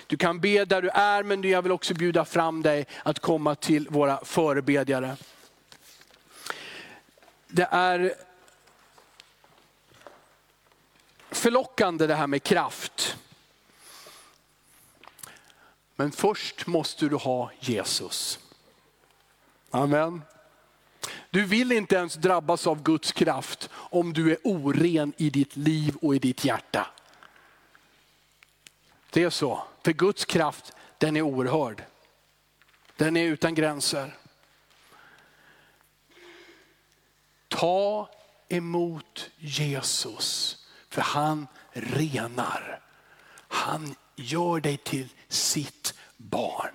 Du 0.08 0.18
kan 0.18 0.40
be 0.40 0.66
där 0.66 0.82
du 0.82 0.90
är 0.90 1.24
men 1.24 1.44
jag 1.44 1.62
vill 1.62 1.72
också 1.72 1.94
bjuda 1.94 2.26
fram 2.26 2.62
dig 2.62 2.86
att 3.04 3.20
komma 3.20 3.56
till 3.56 3.88
våra 3.90 4.20
förebedjare. 4.26 5.16
Det 7.48 7.68
är 7.72 8.14
förlockande 11.32 12.08
det 12.08 12.16
här 12.16 12.28
med 12.28 12.44
kraft. 12.44 13.18
Men 15.96 16.12
först 16.12 16.68
måste 16.68 17.06
du 17.06 17.16
ha 17.16 17.52
Jesus. 17.60 18.40
Amen. 19.70 20.22
Du 21.30 21.46
vill 21.46 21.72
inte 21.72 21.96
ens 21.96 22.16
drabbas 22.16 22.68
av 22.68 22.84
Guds 22.84 23.12
kraft 23.12 23.70
om 23.74 24.14
du 24.14 24.32
är 24.32 24.38
oren 24.44 25.14
i 25.18 25.30
ditt 25.30 25.56
liv 25.56 25.96
och 26.02 26.16
i 26.16 26.20
ditt 26.20 26.46
hjärta. 26.46 26.88
Det 29.10 29.24
är 29.24 29.30
så, 29.30 29.64
för 29.84 29.94
Guds 29.94 30.26
kraft 30.26 30.74
den 30.98 31.18
är 31.18 31.22
oerhörd. 31.22 31.84
Den 32.98 33.18
är 33.18 33.24
utan 33.24 33.56
gränser. 33.56 34.18
Ta 37.48 38.10
emot 38.48 39.30
Jesus, 39.38 40.58
för 40.90 41.02
han 41.02 41.48
renar. 41.72 42.82
Han 43.48 43.96
gör 44.16 44.60
dig 44.60 44.78
till 44.78 45.10
sitt 45.28 45.94
barn. 46.18 46.74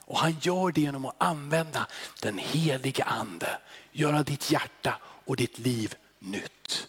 Och 0.00 0.18
han 0.18 0.36
gör 0.40 0.72
det 0.72 0.80
genom 0.80 1.04
att 1.04 1.14
använda 1.18 1.86
den 2.22 2.38
helige 2.38 3.04
ande. 3.04 3.58
Göra 3.92 4.22
ditt 4.22 4.50
hjärta 4.50 4.98
och 5.02 5.36
ditt 5.36 5.58
liv 5.58 5.94
nytt. 6.18 6.88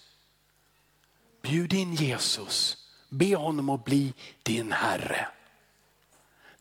Bjud 1.42 1.74
in 1.74 1.96
Jesus. 1.96 2.78
Be 3.10 3.36
honom 3.36 3.70
att 3.70 3.86
bli 3.86 4.14
din 4.44 4.72
Herre. 4.72 5.28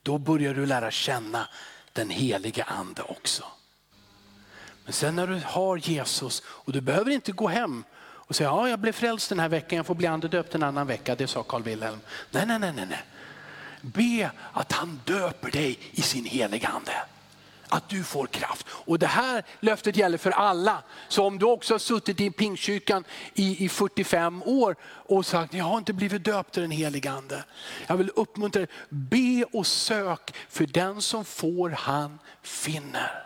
Då 0.02 0.18
börjar 0.18 0.54
du 0.54 0.66
lära 0.66 0.90
känna 0.90 1.48
den 1.92 2.10
helige 2.10 2.64
ande 2.64 3.02
också. 3.02 3.44
Men 4.84 4.92
sen 4.92 5.16
när 5.16 5.26
du 5.26 5.40
har 5.44 5.76
Jesus 5.76 6.42
och 6.46 6.72
du 6.72 6.80
behöver 6.80 7.10
inte 7.10 7.32
gå 7.32 7.48
hem 7.48 7.84
och 8.28 8.36
säga, 8.36 8.48
ja 8.48 8.68
jag 8.68 8.78
blev 8.78 8.92
frälst 8.92 9.28
den 9.28 9.40
här 9.40 9.48
veckan, 9.48 9.76
jag 9.76 9.86
får 9.86 9.94
bli 9.94 10.06
andedöpt 10.06 10.54
en 10.54 10.62
annan 10.62 10.86
vecka. 10.86 11.14
Det 11.14 11.26
sa 11.26 11.42
Carl 11.42 11.62
Wilhelm. 11.62 12.00
Nej, 12.30 12.46
nej, 12.46 12.58
nej, 12.58 12.72
nej. 12.74 13.02
Be 13.80 14.30
att 14.52 14.72
han 14.72 15.00
döper 15.04 15.50
dig 15.50 15.78
i 15.90 16.02
sin 16.02 16.24
heliga 16.24 16.68
ande. 16.68 16.92
Att 17.68 17.88
du 17.88 18.04
får 18.04 18.26
kraft. 18.26 18.66
Och 18.70 18.98
det 18.98 19.06
här 19.06 19.44
löftet 19.60 19.96
gäller 19.96 20.18
för 20.18 20.30
alla. 20.30 20.82
Så 21.08 21.24
om 21.24 21.38
du 21.38 21.46
också 21.46 21.74
har 21.74 21.78
suttit 21.78 22.20
i 22.20 22.30
pingstkyrkan 22.30 23.04
i, 23.34 23.64
i 23.64 23.68
45 23.68 24.42
år 24.42 24.76
och 24.82 25.26
sagt, 25.26 25.54
jag 25.54 25.64
har 25.64 25.78
inte 25.78 25.92
blivit 25.92 26.24
döpt 26.24 26.58
i 26.58 26.60
den 26.60 26.70
heliga 26.70 27.10
ande. 27.10 27.44
Jag 27.86 27.96
vill 27.96 28.10
uppmuntra 28.16 28.60
dig, 28.60 28.68
be 28.88 29.44
och 29.52 29.66
sök 29.66 30.34
för 30.48 30.66
den 30.66 31.02
som 31.02 31.24
får 31.24 31.70
han 31.70 32.18
finner. 32.42 33.24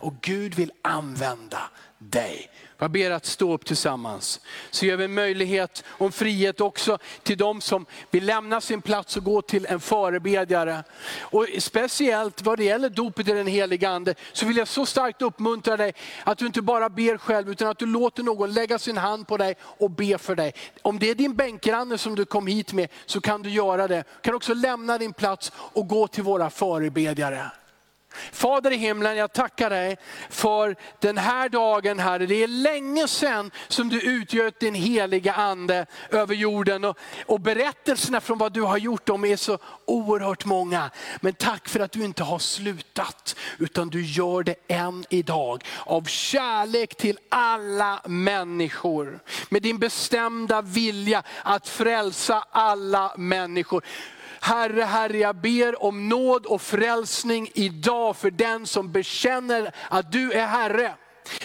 Och 0.00 0.14
Gud 0.20 0.54
vill 0.54 0.72
använda 0.82 1.70
dig. 1.98 2.50
Jag 2.80 2.90
ber 2.90 3.10
att 3.10 3.26
stå 3.26 3.52
upp 3.54 3.64
tillsammans. 3.64 4.40
Så 4.70 4.86
ger 4.86 4.96
vi 4.96 5.04
en 5.04 5.14
möjlighet 5.14 5.84
och 5.88 6.14
frihet 6.14 6.60
också 6.60 6.98
till 7.22 7.38
de 7.38 7.60
som 7.60 7.86
vill 8.10 8.26
lämna 8.26 8.60
sin 8.60 8.82
plats 8.82 9.16
och 9.16 9.24
gå 9.24 9.42
till 9.42 9.66
en 9.66 9.80
förebedjare. 9.80 10.84
Och 11.20 11.46
speciellt 11.58 12.42
vad 12.42 12.58
det 12.58 12.64
gäller 12.64 12.88
dopet 12.88 13.28
i 13.28 13.32
den 13.32 13.46
heliga 13.46 13.88
ande, 13.88 14.14
så 14.32 14.46
vill 14.46 14.56
jag 14.56 14.68
så 14.68 14.86
starkt 14.86 15.22
uppmuntra 15.22 15.76
dig 15.76 15.92
att 16.24 16.38
du 16.38 16.46
inte 16.46 16.62
bara 16.62 16.88
ber 16.88 17.18
själv, 17.18 17.50
utan 17.50 17.68
att 17.68 17.78
du 17.78 17.86
låter 17.86 18.22
någon 18.22 18.52
lägga 18.52 18.78
sin 18.78 18.96
hand 18.96 19.26
på 19.26 19.36
dig 19.36 19.56
och 19.62 19.90
be 19.90 20.18
för 20.18 20.34
dig. 20.34 20.52
Om 20.82 20.98
det 20.98 21.10
är 21.10 21.14
din 21.14 21.36
bänkgranne 21.36 21.98
som 21.98 22.14
du 22.14 22.24
kom 22.24 22.46
hit 22.46 22.72
med, 22.72 22.88
så 23.06 23.20
kan 23.20 23.42
du 23.42 23.50
göra 23.50 23.88
det. 23.88 23.96
Du 23.96 24.22
kan 24.22 24.34
också 24.34 24.54
lämna 24.54 24.98
din 24.98 25.12
plats 25.12 25.52
och 25.56 25.88
gå 25.88 26.06
till 26.08 26.22
våra 26.22 26.50
förebedjare. 26.50 27.50
Fader 28.32 28.70
i 28.70 28.76
himlen, 28.76 29.16
jag 29.16 29.32
tackar 29.32 29.70
dig 29.70 29.96
för 30.30 30.76
den 30.98 31.18
här 31.18 31.48
dagen 31.48 31.98
Herre. 31.98 32.26
Det 32.26 32.42
är 32.42 32.48
länge 32.48 33.08
sedan 33.08 33.50
som 33.68 33.88
du 33.88 34.00
utgöt 34.00 34.60
din 34.60 34.74
heliga 34.74 35.32
ande 35.32 35.86
över 36.10 36.34
jorden. 36.34 36.84
Och, 36.84 36.98
och 37.26 37.40
berättelserna 37.40 38.20
från 38.20 38.38
vad 38.38 38.52
du 38.52 38.62
har 38.62 38.78
gjort, 38.78 39.06
de 39.06 39.24
är 39.24 39.36
så 39.36 39.58
oerhört 39.84 40.44
många. 40.44 40.90
Men 41.20 41.34
tack 41.34 41.68
för 41.68 41.80
att 41.80 41.92
du 41.92 42.04
inte 42.04 42.22
har 42.22 42.38
slutat, 42.38 43.36
utan 43.58 43.88
du 43.88 44.04
gör 44.04 44.42
det 44.42 44.54
än 44.68 45.04
idag. 45.10 45.64
Av 45.86 46.04
kärlek 46.04 46.96
till 46.96 47.18
alla 47.28 48.00
människor. 48.06 49.20
Med 49.48 49.62
din 49.62 49.78
bestämda 49.78 50.62
vilja 50.62 51.22
att 51.42 51.68
frälsa 51.68 52.44
alla 52.50 53.14
människor. 53.16 53.84
Herre, 54.40 54.82
Herre, 54.82 55.18
jag 55.18 55.36
ber 55.36 55.82
om 55.82 56.08
nåd 56.08 56.46
och 56.46 56.62
frälsning 56.62 57.50
idag 57.54 58.16
för 58.16 58.30
den 58.30 58.66
som 58.66 58.92
bekänner 58.92 59.74
att 59.90 60.12
du 60.12 60.32
är 60.32 60.46
Herre. 60.46 60.94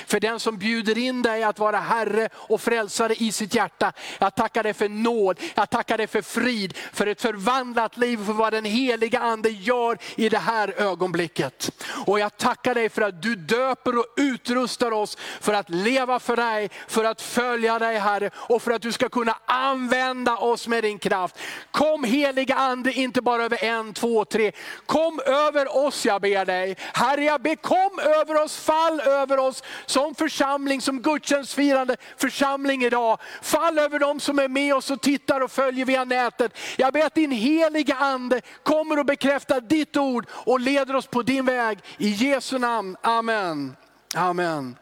För 0.08 0.20
den 0.20 0.40
som 0.40 0.58
bjuder 0.58 0.98
in 0.98 1.22
dig 1.22 1.44
att 1.44 1.60
vara 1.60 1.80
Herre 1.80 2.30
och 2.36 2.62
frälsare 2.62 3.14
i 3.14 3.32
sitt 3.32 3.56
hjärta. 3.56 3.94
Jag 4.20 4.36
tackar 4.36 4.64
dig 4.64 4.74
för 4.74 4.90
nåd, 4.90 5.40
jag 5.56 5.70
tackar 5.70 5.98
dig 5.98 6.08
för 6.08 6.22
frid, 6.22 6.78
för 6.94 7.08
ett 7.08 7.22
förvandlat 7.22 7.98
liv, 7.98 8.26
för 8.26 8.34
vad 8.34 8.54
den 8.54 8.66
heliga 8.66 9.20
Ande 9.20 9.50
gör 9.50 9.98
i 10.16 10.30
det 10.30 10.38
här 10.38 10.74
ögonblicket. 10.78 11.72
Och 12.06 12.20
jag 12.20 12.38
tackar 12.38 12.76
dig 12.76 12.90
för 12.90 13.02
att 13.02 13.22
du 13.22 13.36
döper 13.36 13.98
och 13.98 14.06
utrustar 14.18 14.92
oss 14.92 15.18
för 15.42 15.54
att 15.54 15.70
leva 15.70 16.20
för 16.20 16.36
dig, 16.36 16.70
för 16.88 17.04
att 17.04 17.22
följa 17.22 17.80
dig 17.80 17.98
Herre 17.98 18.30
och 18.36 18.62
för 18.62 18.72
att 18.72 18.82
du 18.82 18.92
ska 18.92 19.10
kunna 19.10 19.38
använda 19.46 20.38
oss 20.38 20.68
med 20.68 20.84
din 20.84 21.00
kraft. 21.00 21.40
Kom 21.72 22.04
heliga 22.04 22.56
Ande, 22.56 22.94
inte 22.94 23.22
bara 23.22 23.44
över 23.44 23.64
en, 23.64 23.94
två, 23.94 24.26
tre. 24.26 24.52
Kom 24.86 25.20
över 25.26 25.78
oss 25.78 26.06
jag 26.06 26.22
ber 26.22 26.46
dig. 26.46 26.78
Herre 26.94 27.24
jag 27.24 27.42
ber, 27.42 27.56
kom 27.56 28.00
över 28.00 28.44
oss, 28.44 28.58
fall 28.58 29.00
över 29.00 29.40
oss 29.40 29.64
som 29.86 30.16
församling, 30.16 30.82
som 30.82 31.02
gudstjänstfirande 31.02 31.98
församling 32.18 32.84
idag. 32.84 33.20
Fall 33.42 33.80
över 33.80 34.00
dem 34.00 34.20
som 34.20 34.40
är 34.40 34.48
med 34.48 34.76
oss 34.76 34.92
och 34.92 35.02
tittar 35.02 35.42
och 35.42 35.52
följer 35.52 35.86
via 35.86 36.04
nätet. 36.04 36.58
Jag 36.78 36.94
ber 36.94 37.06
att 37.06 37.16
din 37.16 37.32
heliga 37.32 37.96
ande 37.96 38.42
kommer 38.64 39.00
och 39.00 39.06
bekräftar 39.06 39.62
ditt 39.62 39.98
ord 39.98 40.26
och 40.30 40.60
leder 40.60 40.96
oss 40.96 41.08
på 41.08 41.22
din 41.22 41.46
väg. 41.46 41.80
I 41.98 42.10
Jesu 42.10 42.60
namn, 42.60 42.98
Amen. 43.02 43.76
Amen. 44.16 44.76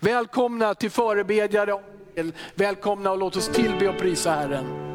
Välkomna 0.00 0.74
till 0.74 0.90
förebedjare. 0.90 1.82
Välkomna 2.54 3.10
och 3.10 3.18
låt 3.18 3.36
oss 3.36 3.48
tillbe 3.48 3.88
och 3.88 3.98
prisa 3.98 4.30
Herren. 4.30 4.86